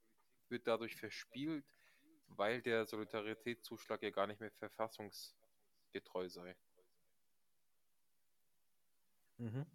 wird 0.48 0.66
dadurch 0.66 0.96
verspielt, 0.96 1.64
weil 2.28 2.62
der 2.62 2.86
Solidaritätszuschlag 2.86 4.02
ja 4.02 4.10
gar 4.10 4.26
nicht 4.26 4.40
mehr 4.40 4.50
verfassungsgetreu 4.52 6.28
sei. 6.28 6.56
Mhm. 9.44 9.66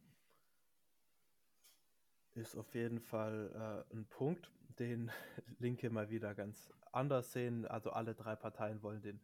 Ist 2.34 2.56
auf 2.56 2.74
jeden 2.74 3.00
Fall 3.00 3.86
äh, 3.92 3.94
ein 3.94 4.08
Punkt, 4.08 4.52
den 4.80 5.12
Linke 5.60 5.92
mal 5.92 6.10
wieder 6.10 6.34
ganz 6.34 6.72
anders 6.92 7.34
sehen. 7.34 7.68
Also 7.68 7.92
alle 7.92 8.16
drei 8.16 8.36
Parteien 8.36 8.82
wollen 8.82 9.02
den 9.02 9.22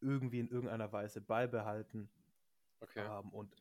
irgendwie 0.00 0.40
in 0.40 0.48
irgendeiner 0.48 0.90
Weise 0.92 1.20
beibehalten. 1.20 2.10
Okay. 2.80 3.06
Ähm, 3.06 3.30
und 3.30 3.54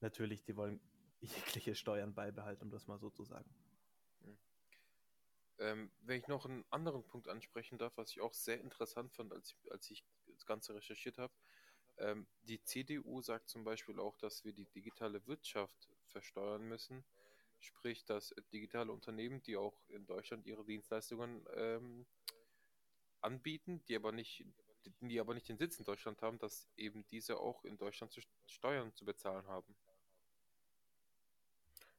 natürlich, 0.00 0.42
die 0.44 0.56
wollen 0.56 0.80
jegliche 1.20 1.74
Steuern 1.74 2.14
beibehalten, 2.14 2.64
um 2.64 2.70
das 2.70 2.86
mal 2.86 2.98
so 2.98 3.10
zu 3.10 3.24
sagen. 3.24 3.54
Hm. 4.22 4.38
Ähm, 5.58 5.90
wenn 6.00 6.18
ich 6.18 6.28
noch 6.28 6.46
einen 6.46 6.64
anderen 6.70 7.04
Punkt 7.04 7.28
ansprechen 7.28 7.76
darf, 7.76 7.96
was 7.96 8.10
ich 8.10 8.22
auch 8.22 8.32
sehr 8.32 8.58
interessant 8.58 9.12
fand, 9.12 9.34
als 9.34 9.50
ich, 9.52 9.70
als 9.70 9.90
ich 9.90 10.02
das 10.32 10.46
Ganze 10.46 10.74
recherchiert 10.74 11.18
habe. 11.18 11.34
Ähm, 11.98 12.26
die 12.42 12.62
CDU 12.62 13.22
sagt 13.22 13.48
zum 13.48 13.64
Beispiel 13.64 13.98
auch, 13.98 14.16
dass 14.18 14.44
wir 14.44 14.52
die 14.52 14.66
digitale 14.66 15.26
Wirtschaft 15.26 15.88
versteuern 16.08 16.62
müssen. 16.68 17.04
Sprich, 17.60 18.04
dass 18.04 18.34
digitale 18.52 18.92
Unternehmen, 18.92 19.42
die 19.42 19.56
auch 19.56 19.88
in 19.88 20.06
Deutschland 20.06 20.46
ihre 20.46 20.64
Dienstleistungen 20.64 21.46
ähm, 21.54 22.06
anbieten, 23.20 23.82
die 23.88 23.96
aber 23.96 24.12
nicht, 24.12 24.44
die 25.00 25.18
aber 25.18 25.34
nicht 25.34 25.48
den 25.48 25.56
Sitz 25.56 25.78
in 25.78 25.84
Deutschland 25.84 26.20
haben, 26.20 26.38
dass 26.38 26.68
eben 26.76 27.06
diese 27.06 27.38
auch 27.38 27.64
in 27.64 27.78
Deutschland 27.78 28.12
zu 28.12 28.20
Steuern 28.46 28.94
zu 28.94 29.04
bezahlen 29.04 29.46
haben. 29.46 29.74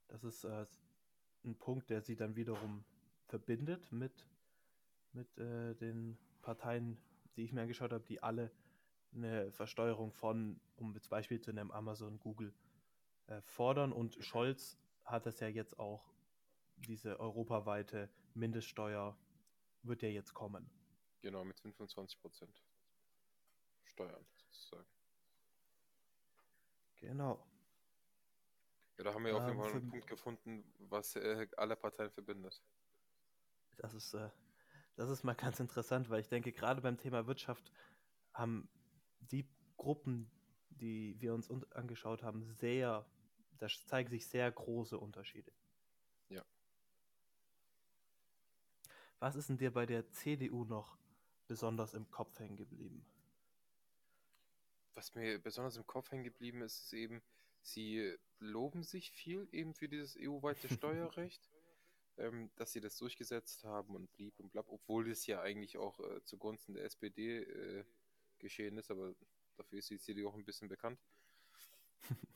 Das 0.08 0.24
ist 0.24 0.44
äh, 0.44 0.66
ein 1.44 1.58
Punkt, 1.58 1.90
der 1.90 2.02
sie 2.02 2.16
dann 2.16 2.36
wiederum 2.36 2.86
verbindet 3.28 3.92
mit, 3.92 4.28
mit 5.14 5.38
äh, 5.38 5.74
den 5.76 6.18
Parteien, 6.42 6.98
die 7.36 7.44
ich 7.44 7.54
mir 7.54 7.62
angeschaut 7.62 7.92
habe, 7.92 8.04
die 8.04 8.22
alle 8.22 8.52
eine 9.16 9.52
Versteuerung 9.52 10.12
von, 10.12 10.60
um 10.76 10.94
jetzt 10.94 11.10
Beispiel 11.10 11.40
zu 11.40 11.54
nennen, 11.54 11.72
Amazon, 11.72 12.20
Google 12.20 12.54
äh, 13.28 13.42
fordern. 13.42 13.92
Und 13.92 14.16
Scholz 14.24 14.78
hat 15.04 15.26
es 15.28 15.40
ja 15.40 15.48
jetzt 15.48 15.80
auch, 15.80 16.14
diese 16.78 17.20
europaweite 17.20 18.10
Mindeststeuer 18.34 19.18
wird 19.84 20.02
ja 20.02 20.10
jetzt 20.10 20.34
kommen. 20.34 20.70
Genau, 21.22 21.44
mit 21.44 21.60
25 21.60 22.20
Prozent 22.20 22.64
Steuern 23.86 24.26
sozusagen. 24.36 24.86
Genau. 26.98 27.46
Ja, 28.98 29.06
da 29.06 29.14
haben 29.14 29.24
wir 29.24 29.32
ähm, 29.32 29.38
auf 29.38 29.48
jeden 29.48 29.62
Fall 29.62 29.72
einen 29.72 29.90
Punkt 29.90 30.08
gefunden, 30.08 30.74
was 30.90 31.16
äh, 31.16 31.48
alle 31.58 31.76
Parteien 31.76 32.12
verbindet. 32.12 32.62
Das 33.78 33.94
ist, 33.94 34.14
äh, 34.14 34.30
das 34.96 35.10
ist 35.10 35.24
mal 35.24 35.36
ganz 35.36 35.60
interessant, 35.60 36.10
weil 36.10 36.22
ich 36.22 36.30
denke, 36.30 36.52
gerade 36.52 36.82
beim 36.82 36.98
Thema 36.98 37.28
Wirtschaft 37.28 37.72
haben 38.34 38.70
die 39.32 39.48
Gruppen, 39.78 40.30
die 40.70 41.20
wir 41.20 41.34
uns 41.34 41.50
angeschaut 41.72 42.24
haben, 42.24 42.52
sehr, 42.54 43.06
da 43.60 43.68
zeigen 43.68 44.10
sich 44.10 44.28
sehr 44.28 44.52
große 44.52 44.98
Unterschiede. 44.98 45.52
Ja. 46.30 46.44
Was 49.20 49.36
ist 49.36 49.50
denn 49.50 49.58
dir 49.58 49.72
bei 49.72 49.86
der 49.86 50.10
CDU 50.12 50.66
noch 50.66 50.98
besonders 51.48 51.94
im 51.94 52.10
Kopf 52.12 52.40
hängen 52.40 52.58
geblieben? 52.58 53.06
Was 54.94 55.14
mir 55.14 55.40
besonders 55.40 55.78
im 55.78 55.86
Kopf 55.86 56.12
hängen 56.12 56.24
geblieben 56.24 56.62
ist, 56.62 56.80
ist 56.80 56.94
eben, 56.94 57.22
Sie 57.66 58.16
loben 58.40 58.84
sich 58.84 59.12
viel 59.12 59.48
eben 59.52 59.74
für 59.74 59.90
dieses 59.90 60.16
EU-weite 60.20 60.70
Steuerrecht, 60.74 61.50
ähm, 62.18 62.52
dass 62.56 62.72
sie 62.72 62.80
das 62.80 62.98
durchgesetzt 62.98 63.64
haben 63.64 63.96
und 63.96 64.12
blieb 64.14 64.40
und 64.40 64.52
blab, 64.52 64.68
obwohl 64.70 65.10
es 65.10 65.26
ja 65.26 65.42
eigentlich 65.42 65.78
auch 65.78 66.00
äh, 66.00 66.24
zugunsten 66.24 66.76
der 66.76 66.86
SPD 66.86 67.40
äh, 67.40 67.86
geschehen 68.40 68.78
ist, 68.78 68.92
aber 68.92 69.14
dafür 69.58 69.80
ist 69.80 69.90
die 69.90 70.00
CDU 70.00 70.30
auch 70.30 70.36
ein 70.36 70.46
bisschen 70.46 70.68
bekannt. 70.68 71.00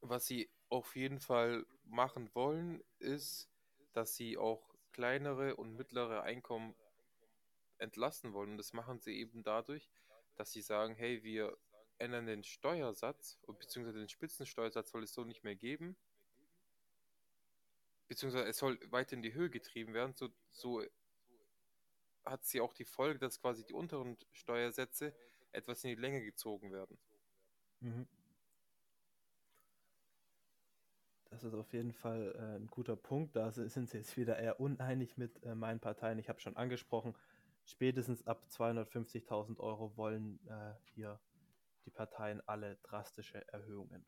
Was 0.00 0.26
sie 0.26 0.48
auf 0.68 0.96
jeden 0.96 1.20
Fall 1.20 1.66
machen 1.84 2.34
wollen, 2.34 2.82
ist, 2.98 3.48
dass 3.92 4.16
sie 4.16 4.36
auch 4.36 4.74
kleinere 4.92 5.56
und 5.56 5.76
mittlere 5.76 6.22
Einkommen 6.22 6.74
entlasten 7.78 8.32
wollen. 8.32 8.52
Und 8.52 8.58
das 8.58 8.72
machen 8.72 9.00
sie 9.00 9.18
eben 9.18 9.42
dadurch, 9.42 9.90
dass 10.36 10.52
sie 10.52 10.62
sagen, 10.62 10.94
hey, 10.94 11.22
wir 11.22 11.56
ändern 11.98 12.26
den 12.26 12.42
Steuersatz, 12.42 13.38
beziehungsweise 13.46 13.98
den 13.98 14.08
Spitzensteuersatz 14.08 14.90
soll 14.90 15.04
es 15.04 15.12
so 15.12 15.24
nicht 15.24 15.44
mehr 15.44 15.56
geben. 15.56 15.96
Beziehungsweise 18.08 18.46
es 18.46 18.58
soll 18.58 18.78
weiter 18.90 19.14
in 19.14 19.22
die 19.22 19.34
Höhe 19.34 19.50
getrieben 19.50 19.94
werden. 19.94 20.14
So, 20.14 20.28
so 20.50 20.82
hat 22.24 22.44
sie 22.44 22.60
auch 22.60 22.72
die 22.72 22.84
Folge, 22.84 23.18
dass 23.18 23.40
quasi 23.40 23.64
die 23.64 23.72
unteren 23.72 24.16
Steuersätze 24.32 25.14
etwas 25.52 25.84
in 25.84 25.90
die 25.90 26.00
Länge 26.00 26.22
gezogen 26.22 26.72
werden. 26.72 26.98
Mhm. 27.80 28.06
Das 31.30 31.44
ist 31.44 31.54
auf 31.54 31.72
jeden 31.72 31.92
Fall 31.92 32.34
äh, 32.36 32.56
ein 32.56 32.66
guter 32.66 32.94
Punkt. 32.94 33.36
Da 33.36 33.50
sind 33.52 33.88
sie 33.88 33.96
jetzt 33.96 34.16
wieder 34.18 34.38
eher 34.38 34.60
uneinig 34.60 35.16
mit 35.16 35.42
äh, 35.44 35.54
meinen 35.54 35.80
Parteien. 35.80 36.18
Ich 36.18 36.28
habe 36.28 36.40
schon 36.40 36.56
angesprochen, 36.56 37.14
spätestens 37.64 38.26
ab 38.26 38.46
250.000 38.50 39.58
Euro 39.58 39.96
wollen 39.96 40.38
äh, 40.46 40.74
hier 40.94 41.18
die 41.86 41.90
Parteien 41.90 42.46
alle 42.46 42.76
drastische 42.82 43.46
Erhöhungen. 43.48 44.04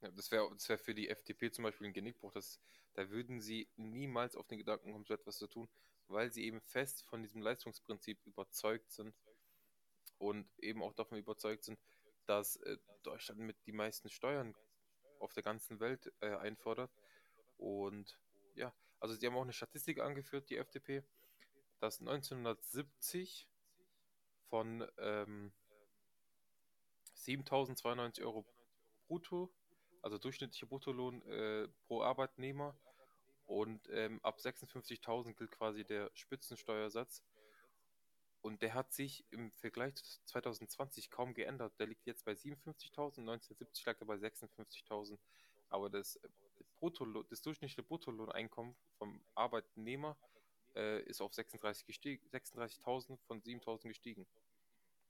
Ja, 0.00 0.10
das 0.10 0.30
wäre 0.30 0.48
das 0.54 0.68
wär 0.68 0.78
für 0.78 0.94
die 0.94 1.10
FDP 1.10 1.50
zum 1.50 1.64
Beispiel 1.64 1.86
ein 1.86 1.92
Genickbruch. 1.92 2.32
Das, 2.32 2.60
da 2.94 3.10
würden 3.10 3.42
sie 3.42 3.68
niemals 3.76 4.36
auf 4.36 4.46
den 4.46 4.58
Gedanken 4.58 4.92
kommen, 4.92 5.04
so 5.04 5.12
etwas 5.12 5.36
zu 5.36 5.46
tun, 5.46 5.68
weil 6.08 6.32
sie 6.32 6.44
eben 6.44 6.62
fest 6.62 7.04
von 7.04 7.22
diesem 7.22 7.42
Leistungsprinzip 7.42 8.18
überzeugt 8.24 8.90
sind 8.90 9.14
und 10.18 10.48
eben 10.58 10.82
auch 10.82 10.94
davon 10.94 11.18
überzeugt 11.18 11.64
sind, 11.64 11.78
dass 12.26 12.56
äh, 12.56 12.78
Deutschland 13.02 13.40
mit 13.40 13.56
die 13.66 13.72
meisten 13.72 14.08
Steuern 14.08 14.54
auf 15.18 15.32
der 15.32 15.42
ganzen 15.42 15.80
Welt 15.80 16.12
äh, 16.20 16.34
einfordert. 16.36 16.90
Und 17.56 18.18
ja, 18.54 18.74
also 19.00 19.14
sie 19.14 19.26
haben 19.26 19.36
auch 19.36 19.42
eine 19.42 19.52
Statistik 19.52 20.00
angeführt, 20.00 20.48
die 20.50 20.56
FDP, 20.56 21.02
dass 21.80 22.00
1970 22.00 23.48
von 24.48 24.86
ähm, 24.98 25.52
7.092 27.16 28.22
Euro 28.22 28.46
brutto, 29.06 29.52
also 30.02 30.18
durchschnittlicher 30.18 30.66
Bruttolohn 30.66 31.22
äh, 31.22 31.68
pro 31.86 32.02
Arbeitnehmer. 32.02 32.76
Und 33.46 33.88
ähm, 33.90 34.20
ab 34.22 34.38
56.000 34.38 35.34
gilt 35.34 35.50
quasi 35.50 35.84
der 35.84 36.10
Spitzensteuersatz. 36.14 37.22
Und 38.44 38.60
der 38.60 38.74
hat 38.74 38.92
sich 38.92 39.24
im 39.30 39.50
Vergleich 39.52 39.94
zu 39.94 40.22
2020 40.26 41.10
kaum 41.10 41.32
geändert. 41.32 41.72
Der 41.80 41.86
liegt 41.86 42.04
jetzt 42.04 42.26
bei 42.26 42.32
57.000, 42.32 43.20
1970 43.20 43.86
lag 43.86 43.98
er 43.98 44.06
bei 44.06 44.16
56.000. 44.16 45.18
aber 45.70 45.88
das, 45.88 46.20
Bruttolohn, 46.78 47.24
das 47.30 47.40
durchschnittliche 47.40 47.82
Bruttolohneinkommen 47.82 48.76
vom 48.98 49.24
Arbeitnehmer 49.34 50.18
äh, 50.74 51.00
ist 51.04 51.22
auf 51.22 51.32
36 51.32 51.86
gestiegen, 51.86 52.28
36.000 52.28 53.16
von 53.26 53.40
7.000 53.40 53.88
gestiegen. 53.88 54.26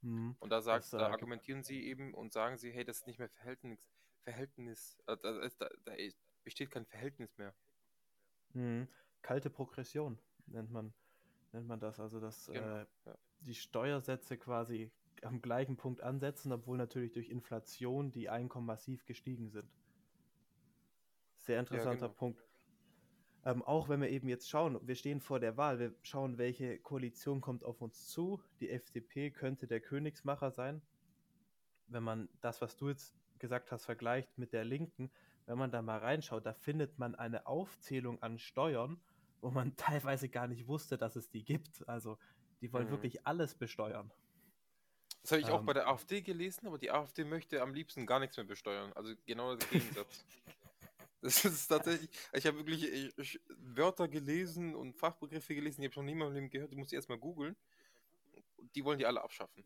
Mhm. 0.02 0.36
Und 0.38 0.50
da, 0.50 0.62
sagt, 0.62 0.84
das, 0.84 0.90
da 0.90 1.08
argumentieren 1.08 1.64
sie 1.64 1.88
eben 1.88 2.14
und 2.14 2.32
sagen 2.32 2.56
sie, 2.56 2.70
hey, 2.70 2.84
das 2.84 2.98
ist 2.98 3.08
nicht 3.08 3.18
mehr 3.18 3.30
Verhältnis, 3.30 3.90
Verhältnis, 4.22 4.96
äh, 5.08 5.16
da, 5.16 5.48
da, 5.58 5.68
da, 5.84 5.92
besteht 6.44 6.70
kein 6.70 6.86
Verhältnis 6.86 7.36
mehr. 7.36 7.52
Mhm. 8.52 8.86
Kalte 9.22 9.50
Progression 9.50 10.20
nennt 10.46 10.70
man, 10.70 10.94
nennt 11.54 11.68
man 11.68 11.80
das. 11.80 11.98
Also, 11.98 12.20
dass 12.20 12.46
genau, 12.46 12.80
äh, 12.80 12.86
die 13.40 13.54
Steuersätze 13.54 14.36
quasi 14.36 14.90
am 15.22 15.40
gleichen 15.40 15.76
Punkt 15.76 16.02
ansetzen, 16.02 16.52
obwohl 16.52 16.76
natürlich 16.76 17.12
durch 17.12 17.30
Inflation 17.30 18.12
die 18.12 18.28
Einkommen 18.28 18.66
massiv 18.66 19.06
gestiegen 19.06 19.48
sind. 19.48 19.68
Sehr 21.38 21.60
interessanter 21.60 22.02
ja, 22.02 22.06
genau. 22.08 22.18
Punkt. 22.18 22.44
Ähm, 23.46 23.62
auch 23.62 23.88
wenn 23.88 24.00
wir 24.00 24.08
eben 24.08 24.28
jetzt 24.28 24.48
schauen, 24.48 24.78
wir 24.82 24.94
stehen 24.94 25.20
vor 25.20 25.38
der 25.38 25.56
Wahl, 25.56 25.78
wir 25.78 25.94
schauen, 26.02 26.38
welche 26.38 26.78
Koalition 26.78 27.40
kommt 27.40 27.64
auf 27.64 27.80
uns 27.80 28.08
zu. 28.08 28.42
Die 28.60 28.70
FDP 28.70 29.30
könnte 29.30 29.66
der 29.66 29.80
Königsmacher 29.80 30.50
sein. 30.50 30.80
Wenn 31.86 32.02
man 32.02 32.28
das, 32.40 32.62
was 32.62 32.76
du 32.76 32.88
jetzt 32.88 33.14
gesagt 33.38 33.70
hast, 33.70 33.84
vergleicht 33.84 34.38
mit 34.38 34.54
der 34.54 34.64
Linken, 34.64 35.10
wenn 35.44 35.58
man 35.58 35.70
da 35.70 35.82
mal 35.82 35.98
reinschaut, 35.98 36.46
da 36.46 36.54
findet 36.54 36.98
man 36.98 37.14
eine 37.14 37.46
Aufzählung 37.46 38.22
an 38.22 38.38
Steuern, 38.38 38.98
wo 39.44 39.50
man 39.50 39.76
teilweise 39.76 40.28
gar 40.28 40.48
nicht 40.48 40.66
wusste, 40.66 40.96
dass 40.96 41.16
es 41.16 41.28
die 41.28 41.44
gibt. 41.44 41.86
Also 41.86 42.18
die 42.60 42.72
wollen 42.72 42.86
mhm. 42.86 42.92
wirklich 42.92 43.26
alles 43.26 43.54
besteuern. 43.54 44.10
Das 45.22 45.32
habe 45.32 45.42
ich 45.42 45.48
ähm, 45.48 45.54
auch 45.54 45.62
bei 45.62 45.74
der 45.74 45.86
AfD 45.86 46.22
gelesen, 46.22 46.66
aber 46.66 46.78
die 46.78 46.90
AfD 46.90 47.24
möchte 47.24 47.60
am 47.62 47.74
liebsten 47.74 48.06
gar 48.06 48.20
nichts 48.20 48.36
mehr 48.36 48.46
besteuern. 48.46 48.92
Also 48.94 49.14
genau 49.26 49.54
der 49.54 49.68
Gegensatz. 49.68 50.24
Das 51.20 51.42
ist 51.42 51.68
tatsächlich, 51.68 52.10
ich 52.34 52.44
habe 52.44 52.58
wirklich 52.58 52.84
ich, 53.16 53.40
Wörter 53.48 54.08
gelesen 54.08 54.74
und 54.74 54.94
Fachbegriffe 54.94 55.54
gelesen, 55.54 55.80
die 55.80 55.86
habe 55.86 55.92
ich 55.92 55.96
noch 55.96 56.02
nie 56.02 56.12
in 56.12 56.18
meinem 56.18 56.34
Leben 56.34 56.50
gehört, 56.50 56.70
die 56.70 56.76
muss 56.76 56.88
ich 56.88 56.96
erstmal 56.96 57.16
googeln. 57.16 57.56
Die 58.74 58.84
wollen 58.84 58.98
die 58.98 59.06
alle 59.06 59.22
abschaffen. 59.22 59.64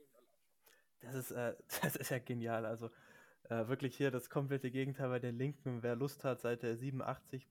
Das 1.01 1.17
ist, 1.17 1.33
äh, 1.33 1.57
das 1.83 1.97
ist 1.97 2.11
ja 2.11 2.21
genial. 2.21 2.65
Also 2.65 2.93
äh, 3.49 3.67
wirklich 3.67 3.97
hier 3.97 4.13
das 4.13 4.31
komplette 4.31 4.71
Gegenteil 4.71 5.09
bei 5.09 5.19
den 5.19 5.37
Linken. 5.37 5.83
Wer 5.83 5.97
Lust 5.97 6.23
hat, 6.23 6.41
Seite 6.41 6.77
87, 6.77 7.49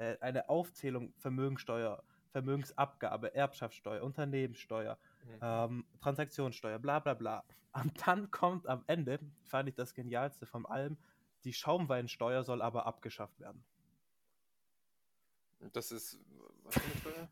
äh, 0.00 0.16
eine 0.20 0.48
Aufzählung 0.48 1.12
Vermögensteuer, 1.18 2.02
Vermögensabgabe, 2.30 3.34
Erbschaftssteuer, 3.34 4.02
Unternehmenssteuer, 4.02 4.98
mhm. 5.24 5.38
ähm, 5.42 5.86
Transaktionssteuer, 6.00 6.78
bla 6.78 7.00
bla 7.00 7.12
bla. 7.12 7.44
Und 7.72 8.06
dann 8.06 8.30
kommt 8.30 8.66
am 8.66 8.82
Ende, 8.86 9.20
fand 9.44 9.68
ich 9.68 9.74
das 9.74 9.94
Genialste 9.94 10.46
von 10.46 10.64
allem, 10.64 10.96
die 11.44 11.52
Schaumweinsteuer 11.52 12.42
soll 12.42 12.62
aber 12.62 12.86
abgeschafft 12.86 13.38
werden. 13.40 13.62
Das 15.72 15.92
ist 15.92 16.18
was 16.62 16.74
für 16.74 16.80
eine 16.82 16.96
Steuer? 16.96 17.30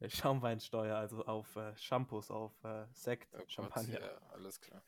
Schaumweinsteuer, 0.08 0.96
also 0.96 1.24
auf 1.24 1.56
äh, 1.56 1.74
Shampoos, 1.76 2.30
auf 2.30 2.52
äh, 2.64 2.86
Sekt, 2.92 3.34
oh 3.34 3.42
Champagner. 3.46 4.00
ja, 4.00 4.20
alles 4.32 4.60
klar. 4.60 4.82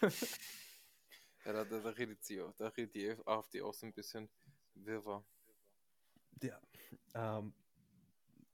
ja, 0.02 1.52
da, 1.52 1.64
da, 1.64 1.80
da, 1.80 1.90
redet 1.90 2.22
sie 2.22 2.40
auch, 2.42 2.52
da 2.54 2.68
redet 2.68 2.94
die 2.94 3.14
AfD 3.26 3.62
auch 3.62 3.74
so 3.74 3.86
ein 3.86 3.94
bisschen 3.94 4.28
wirrwarr. 4.74 5.24
Ja, 6.42 6.60
ähm, 7.14 7.52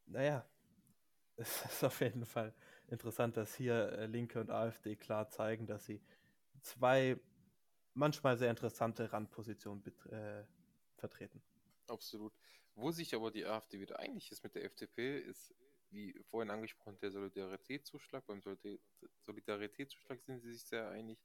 naja, 0.07 0.47
es 1.37 1.65
ist 1.65 1.85
auf 1.85 2.01
jeden 2.01 2.25
Fall 2.25 2.55
interessant, 2.89 3.37
dass 3.37 3.55
hier 3.55 3.93
äh, 3.93 4.07
Linke 4.07 4.41
und 4.41 4.51
AfD 4.51 4.97
klar 4.97 5.29
zeigen, 5.29 5.67
dass 5.67 5.87
sie 5.87 6.01
zwei 6.61 7.19
manchmal 7.95 8.37
sehr 8.37 8.50
interessante 8.50 9.13
Randpositionen 9.13 9.85
äh, 10.11 10.45
vertreten. 10.97 11.43
Absolut. 11.89 12.33
Wo 12.75 12.91
sich 12.91 13.15
aber 13.15 13.30
die 13.30 13.45
AfD 13.45 13.80
wieder 13.80 13.99
einig 13.99 14.30
ist 14.30 14.43
mit 14.45 14.54
der 14.54 14.65
FDP, 14.65 15.19
ist, 15.19 15.54
wie 15.91 16.15
vorhin 16.30 16.50
angesprochen, 16.50 16.99
der 17.00 17.11
Solidaritätszuschlag. 17.11 18.25
Beim 18.26 18.41
Solidaritätszuschlag 19.21 20.23
sind 20.23 20.41
sie 20.41 20.52
sich 20.52 20.65
sehr 20.65 20.89
einig. 20.89 21.19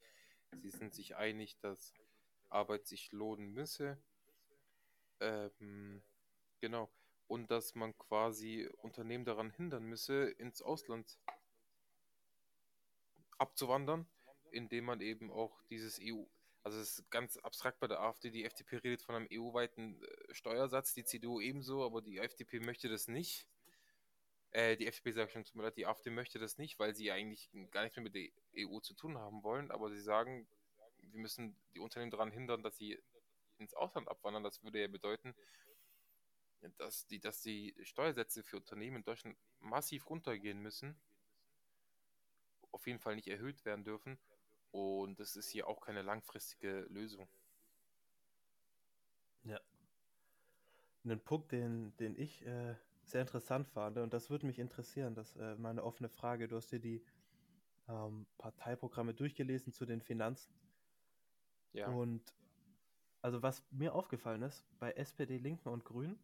Sie 0.51 0.69
sind 0.69 0.93
sich 0.93 1.15
einig, 1.15 1.57
dass 1.59 1.93
Arbeit 2.49 2.87
sich 2.87 3.11
lohnen 3.11 3.53
müsse. 3.53 3.97
Ähm, 5.19 6.01
genau. 6.59 6.89
Und 7.27 7.51
dass 7.51 7.75
man 7.75 7.97
quasi 7.97 8.69
Unternehmen 8.81 9.25
daran 9.25 9.51
hindern 9.51 9.83
müsse, 9.83 10.29
ins 10.29 10.61
Ausland 10.61 11.17
abzuwandern, 13.37 14.07
indem 14.51 14.85
man 14.85 15.01
eben 15.01 15.31
auch 15.31 15.61
dieses 15.69 15.99
EU, 16.01 16.23
also 16.63 16.79
es 16.79 16.99
ist 16.99 17.11
ganz 17.11 17.37
abstrakt 17.37 17.79
bei 17.79 17.87
der 17.87 18.01
AfD. 18.01 18.29
Die 18.29 18.45
FDP 18.45 18.77
redet 18.77 19.01
von 19.01 19.15
einem 19.15 19.27
EU-weiten 19.31 20.01
äh, 20.01 20.33
Steuersatz, 20.33 20.93
die 20.93 21.05
CDU 21.05 21.39
ebenso, 21.39 21.85
aber 21.85 22.01
die 22.01 22.17
FDP 22.17 22.59
möchte 22.59 22.89
das 22.89 23.07
nicht. 23.07 23.47
Äh, 24.51 24.77
die 24.77 24.87
FDP 24.87 25.11
sagt 25.11 25.31
schon, 25.31 25.43
tut 25.43 25.55
mir 25.55 25.63
leid, 25.63 25.77
die 25.77 25.85
AfD 25.85 26.09
möchte 26.09 26.39
das 26.39 26.57
nicht, 26.57 26.79
weil 26.79 26.95
sie 26.95 27.11
eigentlich 27.11 27.49
gar 27.71 27.83
nichts 27.83 27.97
mehr 27.97 28.03
mit 28.03 28.15
der 28.15 28.29
EU 28.57 28.79
zu 28.79 28.93
tun 28.93 29.17
haben 29.17 29.43
wollen. 29.43 29.71
Aber 29.71 29.89
sie 29.91 30.01
sagen, 30.01 30.47
wir 30.99 31.19
müssen 31.19 31.55
die 31.73 31.79
Unternehmen 31.79 32.11
daran 32.11 32.31
hindern, 32.31 32.63
dass 32.63 32.77
sie 32.77 32.99
ins 33.59 33.73
Ausland 33.73 34.07
abwandern. 34.07 34.43
Das 34.43 34.63
würde 34.63 34.81
ja 34.81 34.87
bedeuten, 34.87 35.35
dass 36.77 37.07
die, 37.07 37.19
dass 37.19 37.41
die 37.41 37.75
Steuersätze 37.83 38.43
für 38.43 38.57
Unternehmen 38.57 38.97
in 38.97 39.03
Deutschland 39.03 39.37
massiv 39.59 40.09
runtergehen 40.09 40.59
müssen. 40.59 40.95
Auf 42.71 42.87
jeden 42.87 42.99
Fall 42.99 43.15
nicht 43.15 43.27
erhöht 43.27 43.65
werden 43.65 43.83
dürfen. 43.83 44.17
Und 44.71 45.19
das 45.19 45.35
ist 45.35 45.49
hier 45.49 45.67
auch 45.67 45.81
keine 45.81 46.01
langfristige 46.01 46.81
Lösung. 46.89 47.27
Ja. 49.43 49.59
Ein 51.05 51.19
Punkt, 51.21 51.51
den, 51.51 51.95
den 51.97 52.19
ich 52.19 52.45
äh, 52.45 52.75
sehr 53.03 53.21
interessant 53.21 53.67
fand, 53.69 53.97
und 53.97 54.13
das 54.13 54.29
würde 54.29 54.45
mich 54.45 54.59
interessieren, 54.59 55.15
das 55.15 55.35
äh, 55.37 55.55
meine 55.55 55.83
offene 55.83 56.09
Frage. 56.09 56.47
Du 56.47 56.57
hast 56.57 56.71
dir 56.71 56.79
die 56.79 57.01
ähm, 57.87 58.25
Parteiprogramme 58.37 59.13
durchgelesen 59.13 59.71
zu 59.71 59.85
den 59.85 60.01
Finanzen. 60.01 60.53
Ja. 61.71 61.87
Und 61.87 62.33
also 63.21 63.41
was 63.41 63.63
mir 63.71 63.95
aufgefallen 63.95 64.41
ist, 64.41 64.65
bei 64.79 64.91
SPD, 64.91 65.37
Linken 65.37 65.69
und 65.69 65.85
Grünen, 65.85 66.19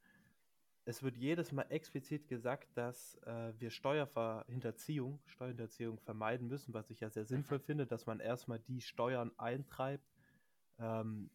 es 0.86 1.02
wird 1.02 1.16
jedes 1.16 1.52
Mal 1.52 1.66
explizit 1.70 2.28
gesagt, 2.28 2.68
dass 2.76 3.16
äh, 3.26 3.54
wir 3.58 3.70
Steuerhinterziehung, 3.70 5.20
Steuerhinterziehung 5.26 5.98
vermeiden 6.00 6.48
müssen, 6.48 6.74
was 6.74 6.90
ich 6.90 7.00
ja 7.00 7.10
sehr 7.10 7.26
sinnvoll 7.26 7.60
mhm. 7.60 7.64
finde, 7.64 7.88
dass 7.88 8.06
man 8.06 8.20
erstmal 8.20 8.60
die 8.60 8.82
Steuern 8.82 9.32
eintreibt, 9.38 10.06
ähm, 10.80 11.30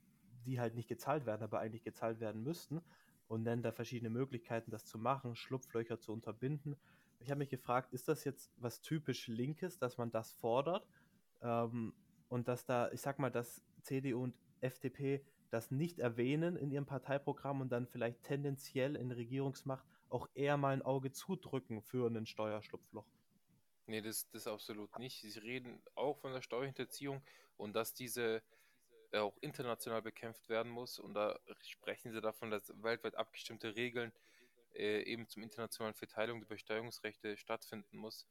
die 0.44 0.60
halt 0.60 0.74
nicht 0.74 0.88
gezahlt 0.88 1.24
werden, 1.24 1.42
aber 1.42 1.60
eigentlich 1.60 1.82
gezahlt 1.82 2.20
werden 2.20 2.42
müssten 2.42 2.82
und 3.26 3.42
nennt 3.42 3.64
da 3.64 3.72
verschiedene 3.72 4.10
Möglichkeiten, 4.10 4.70
das 4.70 4.84
zu 4.84 4.98
machen, 4.98 5.34
Schlupflöcher 5.34 5.98
zu 5.98 6.12
unterbinden. 6.12 6.76
Ich 7.18 7.30
habe 7.30 7.38
mich 7.38 7.48
gefragt, 7.48 7.92
ist 7.92 8.08
das 8.08 8.24
jetzt 8.24 8.52
was 8.56 8.80
typisch 8.82 9.28
Linkes, 9.28 9.78
dass 9.78 9.96
man 9.96 10.10
das 10.10 10.32
fordert 10.32 10.86
ähm, 11.40 11.94
und 12.28 12.48
dass 12.48 12.66
da, 12.66 12.90
ich 12.92 13.00
sag 13.00 13.18
mal, 13.18 13.30
dass 13.30 13.62
CDU 13.82 14.24
und 14.24 14.34
FDP 14.60 15.24
das 15.50 15.70
nicht 15.70 15.98
erwähnen 15.98 16.56
in 16.56 16.70
ihrem 16.70 16.86
Parteiprogramm 16.86 17.60
und 17.60 17.70
dann 17.70 17.86
vielleicht 17.86 18.22
tendenziell 18.22 18.96
in 18.96 19.10
Regierungsmacht 19.10 19.86
auch 20.08 20.28
eher 20.34 20.56
mal 20.56 20.72
ein 20.72 20.82
Auge 20.82 21.12
zudrücken 21.12 21.82
für 21.82 22.06
einen 22.06 22.26
Steuerschlupfloch. 22.26 23.06
Nee, 23.86 24.02
das, 24.02 24.28
das 24.30 24.46
absolut 24.46 24.98
nicht. 24.98 25.20
Sie 25.20 25.38
reden 25.38 25.82
auch 25.94 26.18
von 26.18 26.32
der 26.32 26.42
Steuerhinterziehung 26.42 27.22
und 27.56 27.74
dass 27.74 27.94
diese 27.94 28.42
äh, 29.12 29.18
auch 29.18 29.36
international 29.40 30.02
bekämpft 30.02 30.48
werden 30.48 30.70
muss. 30.70 30.98
Und 30.98 31.14
da 31.14 31.38
sprechen 31.62 32.12
sie 32.12 32.20
davon, 32.20 32.50
dass 32.50 32.72
weltweit 32.82 33.14
abgestimmte 33.14 33.74
Regeln 33.76 34.12
äh, 34.74 35.02
eben 35.02 35.26
zum 35.28 35.42
internationalen 35.42 35.94
Verteilung 35.94 36.40
der 36.40 36.48
Besteuerungsrechte 36.48 37.36
stattfinden 37.38 37.96
muss. 37.96 38.26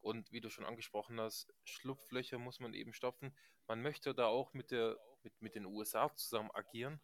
Und 0.00 0.32
wie 0.32 0.40
du 0.40 0.50
schon 0.50 0.64
angesprochen 0.64 1.20
hast, 1.20 1.52
Schlupflöcher 1.64 2.38
muss 2.38 2.60
man 2.60 2.74
eben 2.74 2.92
stopfen. 2.92 3.34
Man 3.66 3.82
möchte 3.82 4.14
da 4.14 4.26
auch 4.26 4.52
mit 4.54 4.70
der 4.70 4.98
mit, 5.22 5.40
mit 5.42 5.54
den 5.54 5.66
USA 5.66 6.14
zusammen 6.14 6.50
agieren, 6.52 7.00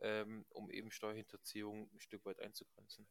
ähm, 0.00 0.44
um 0.50 0.70
eben 0.70 0.90
Steuerhinterziehung 0.90 1.90
ein 1.92 2.00
Stück 2.00 2.24
weit 2.24 2.40
einzugrenzen. 2.40 3.06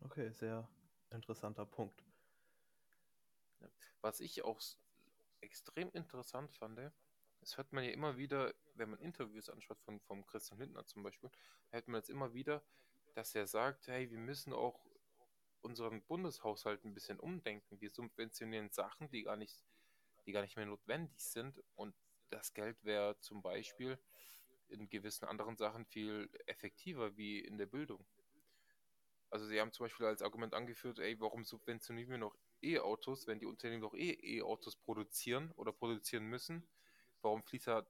Okay, 0.00 0.30
sehr 0.30 0.68
interessanter 1.10 1.66
Punkt. 1.66 2.02
Was 4.00 4.20
ich 4.20 4.44
auch 4.44 4.60
extrem 5.40 5.90
interessant 5.92 6.52
fand, 6.52 6.78
das 7.40 7.56
hört 7.56 7.72
man 7.72 7.84
ja 7.84 7.90
immer 7.90 8.16
wieder, 8.16 8.54
wenn 8.74 8.90
man 8.90 9.00
Interviews 9.00 9.48
anschaut 9.48 9.80
von 9.80 10.00
vom 10.00 10.26
Christian 10.26 10.58
Lindner 10.58 10.84
zum 10.84 11.02
Beispiel, 11.02 11.30
hört 11.70 11.88
man 11.88 12.00
jetzt 12.00 12.10
immer 12.10 12.34
wieder, 12.34 12.62
dass 13.14 13.34
er 13.34 13.46
sagt, 13.46 13.86
hey, 13.88 14.10
wir 14.10 14.18
müssen 14.18 14.52
auch 14.52 14.84
unseren 15.62 16.02
Bundeshaushalt 16.02 16.84
ein 16.84 16.94
bisschen 16.94 17.18
umdenken. 17.18 17.80
Wir 17.80 17.90
subventionieren 17.90 18.70
Sachen, 18.70 19.08
die 19.10 19.22
gar 19.22 19.36
nicht, 19.36 19.64
die 20.24 20.32
gar 20.32 20.42
nicht 20.42 20.56
mehr 20.56 20.66
notwendig 20.66 21.18
sind 21.18 21.60
und 21.74 21.94
das 22.30 22.54
Geld 22.54 22.82
wäre 22.84 23.18
zum 23.20 23.42
Beispiel 23.42 23.98
in 24.68 24.88
gewissen 24.88 25.26
anderen 25.26 25.56
Sachen 25.56 25.86
viel 25.86 26.28
effektiver 26.46 27.16
wie 27.16 27.38
in 27.38 27.58
der 27.58 27.66
Bildung. 27.66 28.04
Also 29.30 29.46
sie 29.46 29.60
haben 29.60 29.72
zum 29.72 29.84
Beispiel 29.84 30.06
als 30.06 30.22
Argument 30.22 30.54
angeführt, 30.54 30.98
ey, 30.98 31.18
warum 31.20 31.44
subventionieren 31.44 32.10
wir 32.10 32.18
noch 32.18 32.36
E-Autos, 32.62 33.26
wenn 33.26 33.38
die 33.38 33.46
Unternehmen 33.46 33.82
doch 33.82 33.94
eh 33.94 34.12
E-Autos 34.12 34.76
produzieren 34.76 35.52
oder 35.52 35.72
produzieren 35.72 36.24
müssen? 36.24 36.66
Warum 37.22 37.42
fließt 37.42 37.68
da 37.68 37.86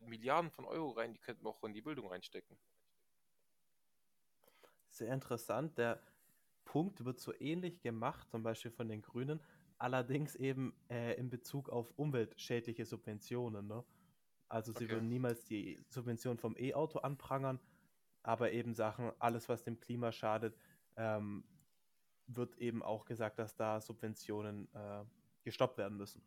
Milliarden 0.00 0.50
von 0.50 0.64
Euro 0.64 0.90
rein, 0.90 1.12
die 1.12 1.18
könnten 1.18 1.44
wir 1.44 1.50
auch 1.50 1.62
in 1.64 1.74
die 1.74 1.82
Bildung 1.82 2.08
reinstecken. 2.08 2.56
Sehr 4.90 5.12
interessant. 5.12 5.76
Der 5.78 6.02
Punkt 6.64 7.04
wird 7.04 7.20
so 7.20 7.32
ähnlich 7.38 7.80
gemacht, 7.80 8.30
zum 8.30 8.42
Beispiel 8.42 8.70
von 8.70 8.88
den 8.88 9.02
Grünen, 9.02 9.42
allerdings 9.78 10.34
eben 10.36 10.74
äh, 10.88 11.14
in 11.14 11.30
Bezug 11.30 11.68
auf 11.68 11.92
umweltschädliche 11.96 12.84
Subventionen. 12.84 13.66
Ne? 13.66 13.84
Also 14.48 14.72
sie 14.72 14.84
Okay. 14.84 14.90
würden 14.90 15.08
niemals 15.08 15.44
die 15.44 15.80
Subvention 15.88 16.38
vom 16.38 16.56
E-Auto 16.56 17.00
anprangern, 17.00 17.60
aber 18.22 18.52
eben 18.52 18.74
Sachen, 18.74 19.12
alles 19.18 19.48
was 19.48 19.64
dem 19.64 19.78
Klima 19.80 20.12
schadet, 20.12 20.56
ähm, 20.96 21.44
wird 22.26 22.56
eben 22.58 22.82
auch 22.82 23.04
gesagt, 23.04 23.38
dass 23.38 23.54
da 23.56 23.80
Subventionen 23.80 24.68
äh, 24.74 25.04
gestoppt 25.44 25.78
werden 25.78 25.96
müssen. 25.96 26.22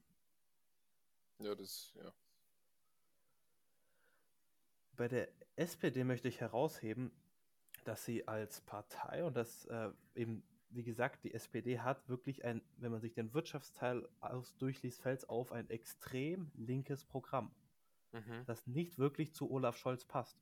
Ja, 1.39 1.55
das, 1.55 1.93
ja. 1.95 2.13
Bei 4.95 5.07
der 5.07 5.29
SPD 5.55 6.03
möchte 6.03 6.27
ich 6.27 6.41
herausheben, 6.41 7.11
dass 7.85 8.03
sie 8.05 8.27
als 8.27 8.61
Partei 8.61 9.23
und 9.23 9.35
das 9.35 9.65
äh, 9.65 9.91
eben, 10.15 10.43
wie 10.69 10.83
gesagt, 10.83 11.23
die 11.23 11.33
SPD 11.33 11.79
hat 11.79 12.07
wirklich 12.07 12.45
ein, 12.45 12.61
wenn 12.77 12.91
man 12.91 13.01
sich 13.01 13.13
den 13.13 13.33
Wirtschaftsteil 13.33 14.07
aus 14.19 14.55
durchliest, 14.57 15.01
fällt 15.01 15.19
es 15.19 15.29
auf, 15.29 15.51
ein 15.51 15.69
extrem 15.69 16.51
linkes 16.55 17.05
Programm, 17.05 17.51
Mhm. 18.11 18.43
das 18.45 18.65
nicht 18.67 18.97
wirklich 18.97 19.33
zu 19.33 19.49
Olaf 19.51 19.77
Scholz 19.77 20.05
passt. 20.05 20.37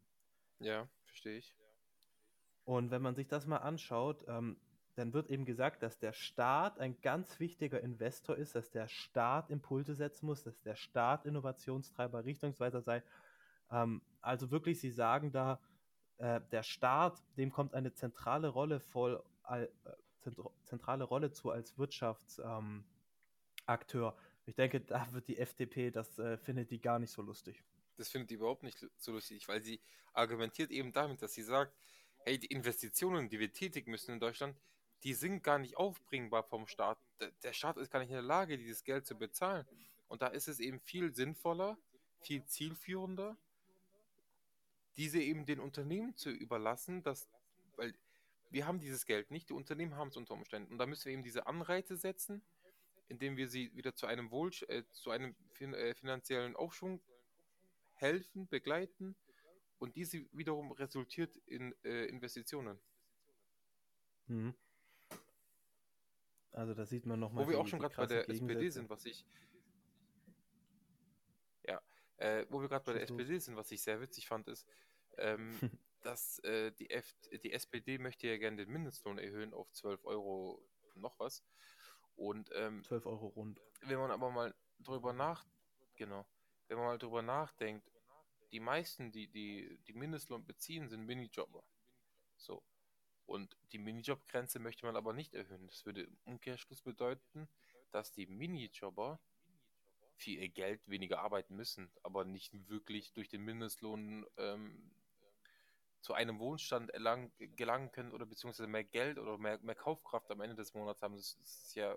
Ja, 0.60 0.88
verstehe 1.06 1.38
ich. 1.38 1.56
Und 2.66 2.92
wenn 2.92 3.02
man 3.02 3.16
sich 3.16 3.28
das 3.28 3.46
mal 3.46 3.58
anschaut, 3.58 4.26
ähm, 4.28 4.58
dann 4.96 5.14
wird 5.14 5.30
eben 5.30 5.46
gesagt, 5.46 5.84
dass 5.84 6.00
der 6.00 6.12
Staat 6.12 6.80
ein 6.80 7.00
ganz 7.02 7.40
wichtiger 7.40 7.80
Investor 7.82 8.36
ist, 8.36 8.56
dass 8.56 8.72
der 8.72 8.88
Staat 8.88 9.50
Impulse 9.50 9.94
setzen 9.94 10.26
muss, 10.26 10.44
dass 10.44 10.60
der 10.62 10.76
Staat 10.76 11.26
Innovationstreiber, 11.26 12.26
Richtungsweiser 12.26 12.82
sei. 12.82 13.04
Ähm, 13.70 14.02
also 14.22 14.50
wirklich, 14.50 14.80
sie 14.80 14.90
sagen 14.92 15.32
da, 15.32 15.60
äh, 16.18 16.42
der 16.52 16.64
Staat, 16.64 17.22
dem 17.38 17.52
kommt 17.52 17.76
eine 17.76 17.94
zentrale 17.94 18.48
Rolle 18.48 18.80
voll, 18.80 19.24
äh, 19.48 19.68
zentrale 20.64 21.04
Rolle 21.04 21.32
zu 21.32 21.52
als 21.52 21.78
Wirtschaftsakteur. 21.78 22.84
Ähm, 23.68 24.24
ich 24.46 24.56
denke, 24.56 24.82
da 24.82 25.12
wird 25.12 25.28
die 25.28 25.38
FDP, 25.38 25.92
das 25.92 26.18
äh, 26.20 26.38
findet 26.38 26.72
die 26.72 26.80
gar 26.80 27.00
nicht 27.00 27.12
so 27.12 27.22
lustig. 27.22 27.64
Das 27.98 28.10
findet 28.10 28.30
die 28.30 28.36
überhaupt 28.36 28.64
nicht 28.64 28.86
so 28.98 29.12
lustig, 29.12 29.48
weil 29.48 29.62
sie 29.64 29.82
argumentiert 30.14 30.72
eben 30.72 30.94
damit, 30.94 31.22
dass 31.22 31.34
sie 31.34 31.44
sagt, 31.44 31.74
hey, 32.20 32.38
die 32.38 32.48
Investitionen, 32.48 33.30
die 33.30 33.40
wir 33.40 33.52
tätigen 33.52 33.92
müssen 33.92 34.12
in 34.12 34.20
Deutschland, 34.20 34.56
die 35.04 35.14
sind 35.14 35.44
gar 35.44 35.60
nicht 35.60 35.78
aufbringbar 35.78 36.44
vom 36.44 36.68
Staat. 36.68 36.98
Der 37.44 37.54
Staat 37.54 37.78
ist 37.78 37.92
gar 37.92 38.00
nicht 38.00 38.10
in 38.10 38.16
der 38.16 38.24
Lage, 38.24 38.58
dieses 38.58 38.84
Geld 38.84 39.06
zu 39.06 39.16
bezahlen. 39.18 39.66
Und 40.08 40.22
da 40.22 40.28
ist 40.28 40.48
es 40.48 40.60
eben 40.60 40.80
viel 40.80 41.14
sinnvoller, 41.14 41.78
viel 42.20 42.44
zielführender, 42.46 43.38
diese 44.98 45.20
eben 45.20 45.46
den 45.46 45.60
Unternehmen 45.60 46.16
zu 46.16 46.30
überlassen, 46.30 47.04
dass, 47.04 47.28
weil 47.76 47.94
wir 48.50 48.66
haben 48.66 48.80
dieses 48.80 49.06
Geld 49.06 49.32
nicht, 49.32 49.50
die 49.50 49.54
Unternehmen 49.54 49.96
haben 49.96 50.10
es 50.10 50.18
unter 50.18 50.34
Umständen. 50.34 50.72
Und 50.72 50.78
da 50.78 50.86
müssen 50.86 51.06
wir 51.06 51.14
eben 51.14 51.24
diese 51.24 51.48
Anreize 51.48 51.98
setzen, 51.98 52.42
indem 53.08 53.38
wir 53.38 53.48
sie 53.48 53.76
wieder 53.76 53.96
zu 53.96 54.06
einem 54.06 54.32
Wohl, 54.32 54.52
äh, 54.68 54.84
zu 54.92 55.12
einem 55.12 55.36
fin 55.52 55.74
äh, 55.74 55.94
finanziellen 55.94 56.56
Aufschwung 56.56 57.02
helfen, 57.94 58.48
begleiten 58.48 59.16
und 59.80 59.96
diese 59.96 60.26
wiederum 60.32 60.72
resultiert 60.72 61.38
in 61.46 61.74
äh, 61.84 62.06
Investitionen. 62.06 62.80
Mhm. 64.28 64.54
Also 66.52 66.74
da 66.74 66.86
sieht 66.86 67.06
man 67.06 67.20
nochmal 67.20 67.46
Wo 67.46 67.50
wir 67.50 67.60
auch 67.60 67.68
schon 67.68 67.80
gerade 67.80 67.96
bei 67.96 68.06
der 68.08 68.30
SPD 68.30 68.70
sind, 68.70 68.90
was 68.90 69.06
ich 69.06 69.26
ja, 71.68 71.82
äh, 72.18 72.46
wo 72.50 72.62
wir 72.62 72.68
gerade 72.68 72.86
bei 72.86 72.94
der. 72.94 73.04
SPD 73.04 73.38
sind, 73.40 73.56
was 73.56 73.72
ich 73.72 73.82
sehr 73.82 74.02
witzig 74.02 74.28
fand, 74.28 74.48
ist, 74.48 74.68
ähm, 75.18 75.52
dass 76.08 76.40
äh, 76.40 76.72
die, 76.72 76.90
F 76.90 77.14
die 77.44 77.52
SPD 77.52 77.98
möchte 77.98 78.28
ja 78.28 78.38
gerne 78.38 78.56
den 78.56 78.72
Mindestlohn 78.72 79.18
erhöhen 79.18 79.54
auf 79.54 79.70
12 79.74 80.06
Euro 80.06 80.66
noch 80.96 81.20
was. 81.20 81.44
Und 82.16 82.50
ähm, 82.56 82.82
12 82.86 83.06
Euro 83.08 83.28
rund. 83.28 83.60
wenn 83.82 84.00
man 84.00 84.12
aber 84.12 84.32
mal 84.32 84.56
drüber 84.80 85.12
nach, 85.12 85.46
genau, 85.98 86.26
wenn 86.70 86.78
man 86.78 86.88
mal 86.88 86.98
drüber 86.98 87.22
nachdenkt, 87.22 87.92
die 88.54 88.62
meisten, 88.62 89.12
die, 89.12 89.28
die, 89.28 89.80
die 89.86 89.92
Mindestlohn 89.92 90.46
beziehen, 90.46 90.88
sind 90.88 91.06
Minijobber. 91.06 91.62
So. 92.38 92.64
Und 93.26 93.58
die 93.74 93.78
Minijobgrenze 93.78 94.60
möchte 94.60 94.86
man 94.86 94.96
aber 94.96 95.12
nicht 95.12 95.34
erhöhen. 95.34 95.68
Das 95.68 95.86
würde 95.86 96.04
im 96.04 96.18
Umkehrschluss 96.24 96.82
bedeuten, 96.82 97.50
dass 97.92 98.14
die 98.14 98.28
Minijobber 98.28 99.20
für 100.16 100.32
ihr 100.32 100.48
Geld 100.48 100.88
weniger 100.88 101.20
arbeiten 101.20 101.58
müssen, 101.58 101.92
aber 102.02 102.24
nicht 102.24 102.70
wirklich 102.70 103.12
durch 103.12 103.28
den 103.28 103.42
Mindestlohn 103.42 104.26
ähm, 104.38 104.94
zu 106.02 106.14
einem 106.14 106.40
Wohnstand 106.40 106.92
erlang, 106.92 107.32
gelangen 107.38 107.92
können 107.92 108.14
oder 108.14 108.26
beziehungsweise 108.26 108.68
mehr 108.68 108.84
Geld 108.84 109.18
oder 109.18 109.38
mehr, 109.38 109.60
mehr 109.60 109.76
Kaufkraft 109.76 110.30
am 110.32 110.42
Ende 110.42 110.56
des 110.56 110.74
Monats 110.74 111.02
haben. 111.02 111.16
Das, 111.16 111.38
das 111.40 111.64
ist 111.64 111.76
ja 111.76 111.96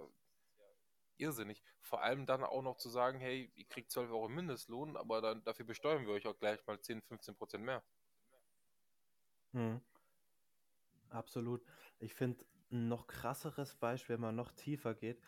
irrsinnig. 1.16 1.62
Vor 1.80 2.02
allem 2.02 2.26
dann 2.26 2.42
auch 2.42 2.62
noch 2.62 2.76
zu 2.76 2.88
sagen, 2.88 3.20
hey, 3.20 3.52
ihr 3.54 3.66
kriegt 3.66 3.90
12 3.90 4.10
Euro 4.10 4.28
Mindestlohn, 4.28 4.96
aber 4.96 5.20
dann 5.20 5.44
dafür 5.44 5.66
besteuern 5.66 6.06
wir 6.06 6.14
euch 6.14 6.26
auch 6.26 6.38
gleich 6.38 6.64
mal 6.66 6.80
10, 6.80 7.02
15 7.02 7.36
Prozent 7.36 7.64
mehr. 7.64 7.82
Mhm. 9.52 9.80
Absolut. 11.10 11.62
Ich 11.98 12.14
finde 12.14 12.44
ein 12.70 12.88
noch 12.88 13.06
krasseres 13.06 13.74
Beispiel, 13.74 14.14
wenn 14.14 14.20
man 14.20 14.36
noch 14.36 14.52
tiefer 14.52 14.94
geht, 14.94 15.20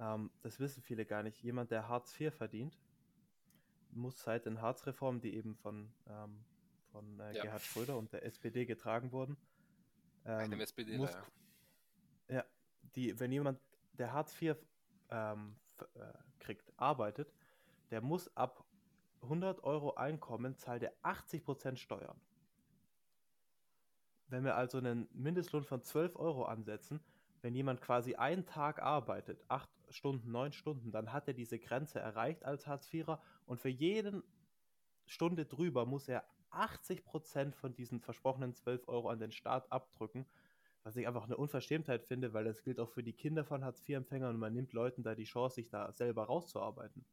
ähm, 0.00 0.30
das 0.42 0.58
wissen 0.60 0.82
viele 0.82 1.04
gar 1.04 1.22
nicht. 1.22 1.42
Jemand, 1.42 1.70
der 1.70 1.88
Hartz 1.88 2.18
IV 2.18 2.34
verdient, 2.34 2.78
muss 3.90 4.22
seit 4.22 4.46
den 4.46 4.60
Hartz-Reformen, 4.60 5.20
die 5.20 5.34
eben 5.34 5.56
von, 5.56 5.92
ähm, 6.08 6.44
von 6.92 7.20
äh, 7.20 7.36
Ja. 7.36 7.42
Gerhard 7.42 7.62
Schröder 7.62 7.96
und 7.96 8.12
der 8.12 8.24
SPD 8.24 8.66
getragen 8.66 9.12
wurden, 9.12 9.36
Einem 10.24 10.54
ähm, 10.54 10.60
SPD, 10.60 10.96
muss, 10.98 11.12
ja. 12.28 12.36
ja, 12.36 12.44
die, 12.94 13.18
wenn 13.18 13.32
jemand, 13.32 13.60
der 13.94 14.12
Hartz 14.12 14.40
IV 14.40 14.56
ähm, 15.10 15.56
äh, 15.78 15.84
kriegt, 16.38 16.72
arbeitet, 16.76 17.32
der 17.90 18.00
muss 18.00 18.34
ab 18.36 18.64
100 19.22 19.64
Euro 19.64 19.94
Einkommen 19.94 20.56
zahlt 20.56 20.82
er 20.82 20.92
80% 21.02 21.76
Steuern. 21.76 22.20
Wenn 24.28 24.44
wir 24.44 24.56
also 24.56 24.78
einen 24.78 25.08
Mindestlohn 25.12 25.64
von 25.64 25.82
12 25.82 26.16
Euro 26.16 26.44
ansetzen, 26.44 27.00
wenn 27.40 27.54
jemand 27.54 27.80
quasi 27.80 28.14
einen 28.14 28.44
Tag 28.44 28.82
arbeitet, 28.82 29.42
8 29.48 29.68
Stunden, 29.90 30.30
9 30.30 30.52
Stunden, 30.52 30.92
dann 30.92 31.12
hat 31.12 31.28
er 31.28 31.34
diese 31.34 31.58
Grenze 31.58 31.98
erreicht 31.98 32.44
als 32.44 32.66
Hartz 32.66 32.92
IVer 32.92 33.22
und 33.46 33.60
für 33.60 33.70
jeden 33.70 34.22
Stunde 35.06 35.46
drüber 35.46 35.86
muss 35.86 36.08
er 36.08 36.24
80% 36.50 37.52
von 37.54 37.74
diesen 37.74 38.00
versprochenen 38.00 38.54
12 38.54 38.88
Euro 38.88 39.08
an 39.08 39.18
den 39.18 39.32
Staat 39.32 39.70
abdrücken, 39.70 40.26
was 40.84 40.96
ich 40.96 41.06
einfach 41.06 41.24
eine 41.24 41.36
Unverschämtheit 41.36 42.04
finde, 42.04 42.32
weil 42.32 42.44
das 42.44 42.62
gilt 42.62 42.80
auch 42.80 42.90
für 42.90 43.02
die 43.02 43.12
Kinder 43.12 43.44
von 43.44 43.64
Hartz-IV-Empfängern 43.64 44.34
und 44.34 44.40
man 44.40 44.54
nimmt 44.54 44.72
Leuten 44.72 45.02
da 45.02 45.14
die 45.14 45.24
Chance, 45.24 45.56
sich 45.56 45.68
da 45.68 45.92
selber 45.92 46.24
rauszuarbeiten. 46.24 47.04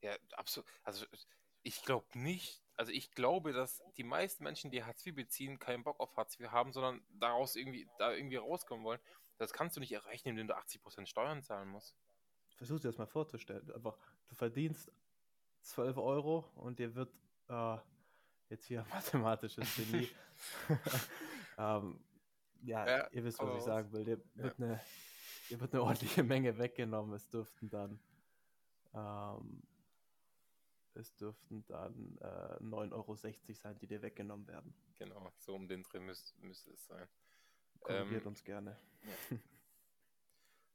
Ja, 0.00 0.16
absolut. 0.36 0.68
Also 0.82 1.06
ich 1.62 1.82
glaube 1.82 2.06
nicht, 2.14 2.62
also 2.76 2.92
ich 2.92 3.12
glaube, 3.12 3.52
dass 3.52 3.82
die 3.96 4.04
meisten 4.04 4.44
Menschen, 4.44 4.70
die 4.70 4.84
Hartz 4.84 5.04
IV 5.06 5.14
beziehen, 5.14 5.58
keinen 5.58 5.82
Bock 5.82 5.98
auf 6.00 6.16
Hartz 6.16 6.38
IV 6.38 6.50
haben, 6.50 6.72
sondern 6.72 7.02
daraus 7.18 7.56
irgendwie, 7.56 7.88
da 7.98 8.12
irgendwie 8.12 8.36
rauskommen 8.36 8.84
wollen. 8.84 9.00
Das 9.38 9.52
kannst 9.52 9.76
du 9.76 9.80
nicht 9.80 9.92
erreichen, 9.92 10.28
indem 10.28 10.48
du 10.48 10.56
80% 10.56 11.06
Steuern 11.06 11.42
zahlen 11.42 11.68
musst. 11.68 11.96
Versuch 12.56 12.78
dir 12.78 12.88
das 12.88 12.98
mal 12.98 13.06
vorzustellen. 13.06 13.70
Einfach, 13.72 13.96
du 14.28 14.34
verdienst 14.34 14.92
12 15.62 15.96
Euro 15.96 16.50
und 16.56 16.78
dir 16.78 16.94
wird 16.94 17.12
äh, 17.48 17.78
jetzt 18.54 18.66
hier 18.66 18.84
mathematisches 18.90 19.76
Genie. 19.76 20.08
ähm, 21.58 22.00
ja, 22.62 22.86
Ja, 22.86 23.08
ihr 23.10 23.24
wisst, 23.24 23.38
was 23.38 23.48
ich 23.48 23.54
raus. 23.56 23.64
sagen 23.64 23.92
will. 23.92 24.04
Dir 24.04 24.20
wird, 24.34 24.58
eine, 24.58 24.80
dir 25.50 25.60
wird 25.60 25.72
eine 25.74 25.82
ordentliche 25.82 26.22
Menge 26.22 26.56
weggenommen. 26.58 27.14
Es 27.14 27.28
dürften 27.28 27.68
dann 27.68 28.00
ähm, 28.94 29.62
es 30.94 31.14
dürften 31.16 31.64
dann 31.66 32.16
äh, 32.20 32.62
9,60 32.62 32.92
Euro 32.92 33.14
sein, 33.16 33.78
die 33.78 33.86
dir 33.86 34.00
weggenommen 34.00 34.46
werden. 34.46 34.74
Genau, 34.94 35.32
so 35.38 35.54
um 35.54 35.66
den 35.66 35.82
Dreh 35.82 35.98
müsste 35.98 36.40
müsste 36.40 36.70
es 36.70 36.86
sein. 36.86 37.08
Korrigiert 37.80 38.22
Ähm, 38.22 38.28
uns 38.28 38.44
gerne. 38.44 38.78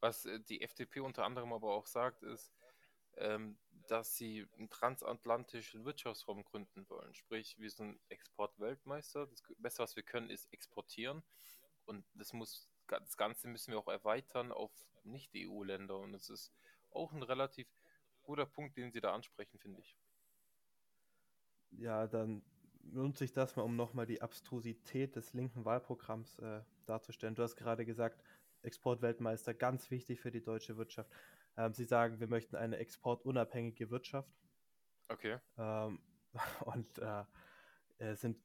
Was 0.02 0.26
äh, 0.26 0.40
die 0.42 0.62
FDP 0.62 1.00
unter 1.00 1.24
anderem 1.24 1.54
aber 1.54 1.74
auch 1.74 1.86
sagt, 1.86 2.24
ist, 2.24 2.54
ähm, 3.18 3.58
dass 3.88 4.16
sie 4.16 4.46
einen 4.58 4.70
transatlantischen 4.70 5.84
Wirtschaftsraum 5.84 6.44
gründen 6.44 6.88
wollen. 6.90 7.14
Sprich, 7.16 7.58
wir 7.60 7.72
sind 7.72 8.00
Exportweltmeister. 8.10 9.26
Das 9.28 9.44
Beste, 9.58 9.84
was 9.84 9.96
wir 9.96 10.04
können, 10.04 10.30
ist 10.30 10.52
exportieren. 10.54 11.24
Und 11.86 12.06
das 12.14 12.34
muss, 12.34 12.70
das 12.88 13.18
Ganze 13.18 13.48
müssen 13.48 13.72
wir 13.72 13.80
auch 13.80 13.88
erweitern 13.88 14.52
auf 14.52 14.72
Nicht-EU-Länder. 15.04 15.98
Und 15.98 16.14
es 16.14 16.30
ist 16.30 16.52
auch 16.92 17.14
ein 17.14 17.24
relativ 17.24 17.68
guter 18.22 18.46
Punkt, 18.46 18.78
den 18.78 18.92
sie 18.92 19.02
da 19.02 19.14
ansprechen, 19.14 19.58
finde 19.58 19.82
ich. 19.82 19.98
Ja, 21.72 22.06
dann 22.06 22.44
nutze 22.84 23.26
ich 23.26 23.34
das 23.34 23.56
mal, 23.56 23.64
um 23.64 23.76
nochmal 23.76 24.06
die 24.06 24.22
Abstrusität 24.22 25.16
des 25.16 25.34
linken 25.34 25.66
Wahlprogramms 25.66 26.38
äh, 26.40 26.62
darzustellen. 26.86 27.36
Du 27.36 27.44
hast 27.44 27.56
gerade 27.56 27.86
gesagt, 27.86 28.22
Exportweltmeister, 28.62 29.54
ganz 29.54 29.90
wichtig 29.90 30.20
für 30.20 30.32
die 30.32 30.44
deutsche 30.44 30.78
Wirtschaft. 30.78 31.12
Ähm, 31.60 31.74
Sie 31.74 31.84
sagen, 31.84 32.22
wir 32.22 32.28
möchten 32.28 32.56
eine 32.56 32.78
exportunabhängige 32.78 33.90
Wirtschaft. 33.92 34.32
Okay. 35.10 35.40
Ähm, 35.58 36.00
und 36.62 36.98
äh, 37.00 37.26
äh, 37.98 38.16
sind 38.16 38.38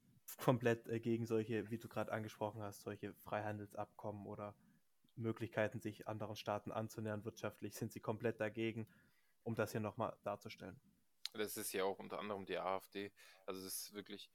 komplett 0.42 0.88
äh, 0.88 0.98
gegen 0.98 1.24
solche, 1.24 1.70
wie 1.70 1.78
du 1.78 1.88
gerade 1.88 2.10
angesprochen 2.10 2.60
hast, 2.60 2.82
solche 2.82 3.14
Freihandelsabkommen 3.14 4.26
oder 4.26 4.56
Möglichkeiten, 5.14 5.80
sich 5.80 6.08
anderen 6.08 6.34
Staaten 6.34 6.72
anzunähern 6.72 7.24
wirtschaftlich, 7.24 7.76
sind 7.76 7.92
sie 7.92 8.00
komplett 8.00 8.40
dagegen, 8.40 8.88
um 9.44 9.54
das 9.54 9.70
hier 9.70 9.80
nochmal 9.80 10.16
darzustellen. 10.24 10.80
Das 11.34 11.56
ist 11.56 11.72
ja 11.72 11.84
auch 11.84 12.00
unter 12.00 12.18
anderem 12.18 12.46
die 12.46 12.58
AfD. 12.58 13.12
Also 13.46 13.60
es 13.64 13.66
ist 13.66 13.94
wirklich, 13.94 14.28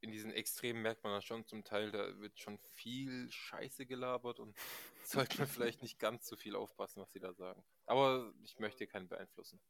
in 0.00 0.10
diesen 0.10 0.32
Extremen 0.32 0.82
merkt 0.82 1.04
man 1.04 1.12
das 1.12 1.24
schon 1.24 1.46
zum 1.46 1.64
Teil, 1.64 1.90
da 1.90 2.18
wird 2.18 2.38
schon 2.38 2.58
viel 2.58 3.30
Scheiße 3.30 3.86
gelabert 3.86 4.40
und 4.40 4.56
sollte 5.04 5.38
man 5.38 5.46
vielleicht 5.46 5.82
nicht 5.82 5.98
ganz 5.98 6.26
so 6.26 6.36
viel 6.36 6.56
aufpassen, 6.56 7.02
was 7.02 7.12
sie 7.12 7.20
da 7.20 7.34
sagen. 7.34 7.62
Aber 7.86 8.32
ich 8.42 8.58
möchte 8.58 8.86
keinen 8.86 9.08
beeinflussen. 9.08 9.60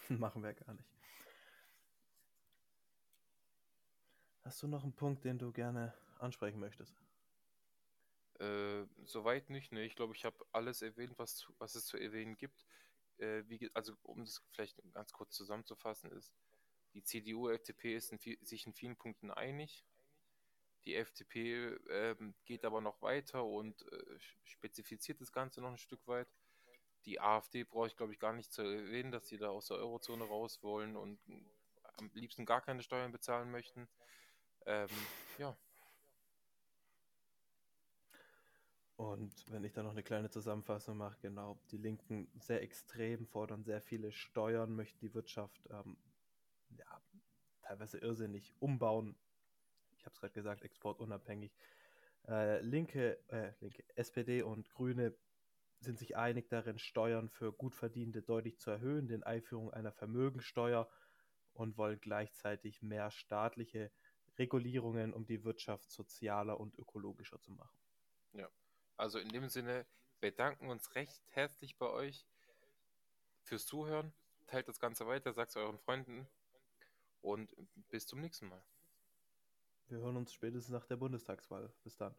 Machen 0.08 0.42
wir 0.42 0.54
gar 0.54 0.74
nicht. 0.74 0.88
Hast 4.42 4.62
du 4.62 4.68
noch 4.68 4.82
einen 4.82 4.94
Punkt, 4.94 5.24
den 5.24 5.38
du 5.38 5.52
gerne 5.52 5.94
ansprechen 6.18 6.58
möchtest? 6.58 6.94
Äh, 8.40 8.86
soweit 9.04 9.50
nicht, 9.50 9.70
ne? 9.70 9.84
Ich 9.84 9.94
glaube, 9.96 10.14
ich 10.16 10.24
habe 10.24 10.46
alles 10.52 10.80
erwähnt, 10.80 11.12
was, 11.18 11.46
was 11.58 11.74
es 11.74 11.84
zu 11.84 11.98
erwähnen 11.98 12.36
gibt. 12.36 12.64
Äh, 13.18 13.44
wie, 13.48 13.70
also, 13.74 13.92
um 14.02 14.24
das 14.24 14.42
vielleicht 14.50 14.80
ganz 14.94 15.12
kurz 15.12 15.36
zusammenzufassen, 15.36 16.10
ist, 16.12 16.32
die 16.94 17.02
CDU, 17.02 17.48
FDP 17.48 17.96
ist 17.96 18.12
in 18.12 18.18
viel, 18.18 18.38
sich 18.44 18.66
in 18.66 18.72
vielen 18.72 18.96
Punkten 18.96 19.30
einig. 19.30 19.84
Die 20.84 20.94
FDP 20.94 21.74
äh, 21.88 22.16
geht 22.44 22.64
aber 22.64 22.80
noch 22.80 23.02
weiter 23.02 23.44
und 23.44 23.82
äh, 23.92 24.18
spezifiziert 24.44 25.20
das 25.20 25.32
Ganze 25.32 25.60
noch 25.60 25.70
ein 25.70 25.78
Stück 25.78 26.06
weit. 26.06 26.28
Die 27.04 27.20
AfD 27.20 27.64
brauche 27.64 27.86
ich, 27.86 27.96
glaube 27.96 28.12
ich, 28.12 28.18
gar 28.18 28.32
nicht 28.32 28.52
zu 28.52 28.62
erwähnen, 28.62 29.10
dass 29.10 29.28
sie 29.28 29.38
da 29.38 29.48
aus 29.48 29.68
der 29.68 29.78
Eurozone 29.78 30.24
raus 30.24 30.62
wollen 30.62 30.96
und 30.96 31.18
am 31.96 32.10
liebsten 32.14 32.46
gar 32.46 32.60
keine 32.60 32.82
Steuern 32.82 33.12
bezahlen 33.12 33.50
möchten. 33.50 33.88
Ähm, 34.66 34.88
ja. 35.38 35.56
Und 38.96 39.50
wenn 39.50 39.64
ich 39.64 39.72
da 39.72 39.82
noch 39.82 39.92
eine 39.92 40.02
kleine 40.02 40.28
Zusammenfassung 40.28 40.98
mache, 40.98 41.16
genau, 41.22 41.58
die 41.70 41.78
Linken 41.78 42.28
sehr 42.38 42.60
extrem 42.60 43.26
fordern 43.26 43.64
sehr 43.64 43.80
viele 43.80 44.12
Steuern, 44.12 44.76
möchten 44.76 45.00
die 45.00 45.14
Wirtschaft 45.14 45.66
ähm, 45.70 45.96
teilweise 47.70 47.98
irrsinnig 47.98 48.52
umbauen. 48.58 49.14
Ich 49.96 50.04
habe 50.04 50.12
es 50.12 50.20
gerade 50.20 50.34
gesagt, 50.34 50.64
exportunabhängig. 50.64 51.52
Äh, 52.26 52.60
Linke, 52.62 53.20
äh, 53.28 53.52
Linke, 53.60 53.84
SPD 53.94 54.42
und 54.42 54.68
Grüne 54.74 55.14
sind 55.78 55.98
sich 55.98 56.16
einig 56.16 56.48
darin, 56.48 56.78
Steuern 56.78 57.28
für 57.28 57.52
Gutverdienende 57.52 58.22
deutlich 58.22 58.58
zu 58.58 58.70
erhöhen, 58.70 59.06
den 59.06 59.22
Einführung 59.22 59.72
einer 59.72 59.92
Vermögensteuer 59.92 60.90
und 61.54 61.78
wollen 61.78 62.00
gleichzeitig 62.00 62.82
mehr 62.82 63.12
staatliche 63.12 63.92
Regulierungen, 64.36 65.14
um 65.14 65.24
die 65.24 65.44
Wirtschaft 65.44 65.92
sozialer 65.92 66.58
und 66.58 66.76
ökologischer 66.76 67.40
zu 67.40 67.52
machen. 67.52 67.78
Ja. 68.32 68.48
Also 68.96 69.18
in 69.20 69.28
dem 69.28 69.48
Sinne 69.48 69.86
bedanken 70.20 70.68
uns 70.68 70.96
recht 70.96 71.22
herzlich 71.30 71.78
bei 71.78 71.88
euch 71.88 72.26
fürs 73.42 73.64
Zuhören. 73.64 74.12
Teilt 74.48 74.66
das 74.66 74.80
Ganze 74.80 75.06
weiter, 75.06 75.32
sagt 75.32 75.50
es 75.50 75.56
euren 75.56 75.78
Freunden 75.78 76.26
und 77.22 77.54
bis 77.90 78.06
zum 78.06 78.20
nächsten 78.20 78.48
Mal. 78.48 78.62
Wir 79.88 79.98
hören 79.98 80.16
uns 80.16 80.32
spätestens 80.32 80.72
nach 80.72 80.86
der 80.86 80.96
Bundestagswahl. 80.96 81.72
Bis 81.82 81.96
dann. 81.96 82.14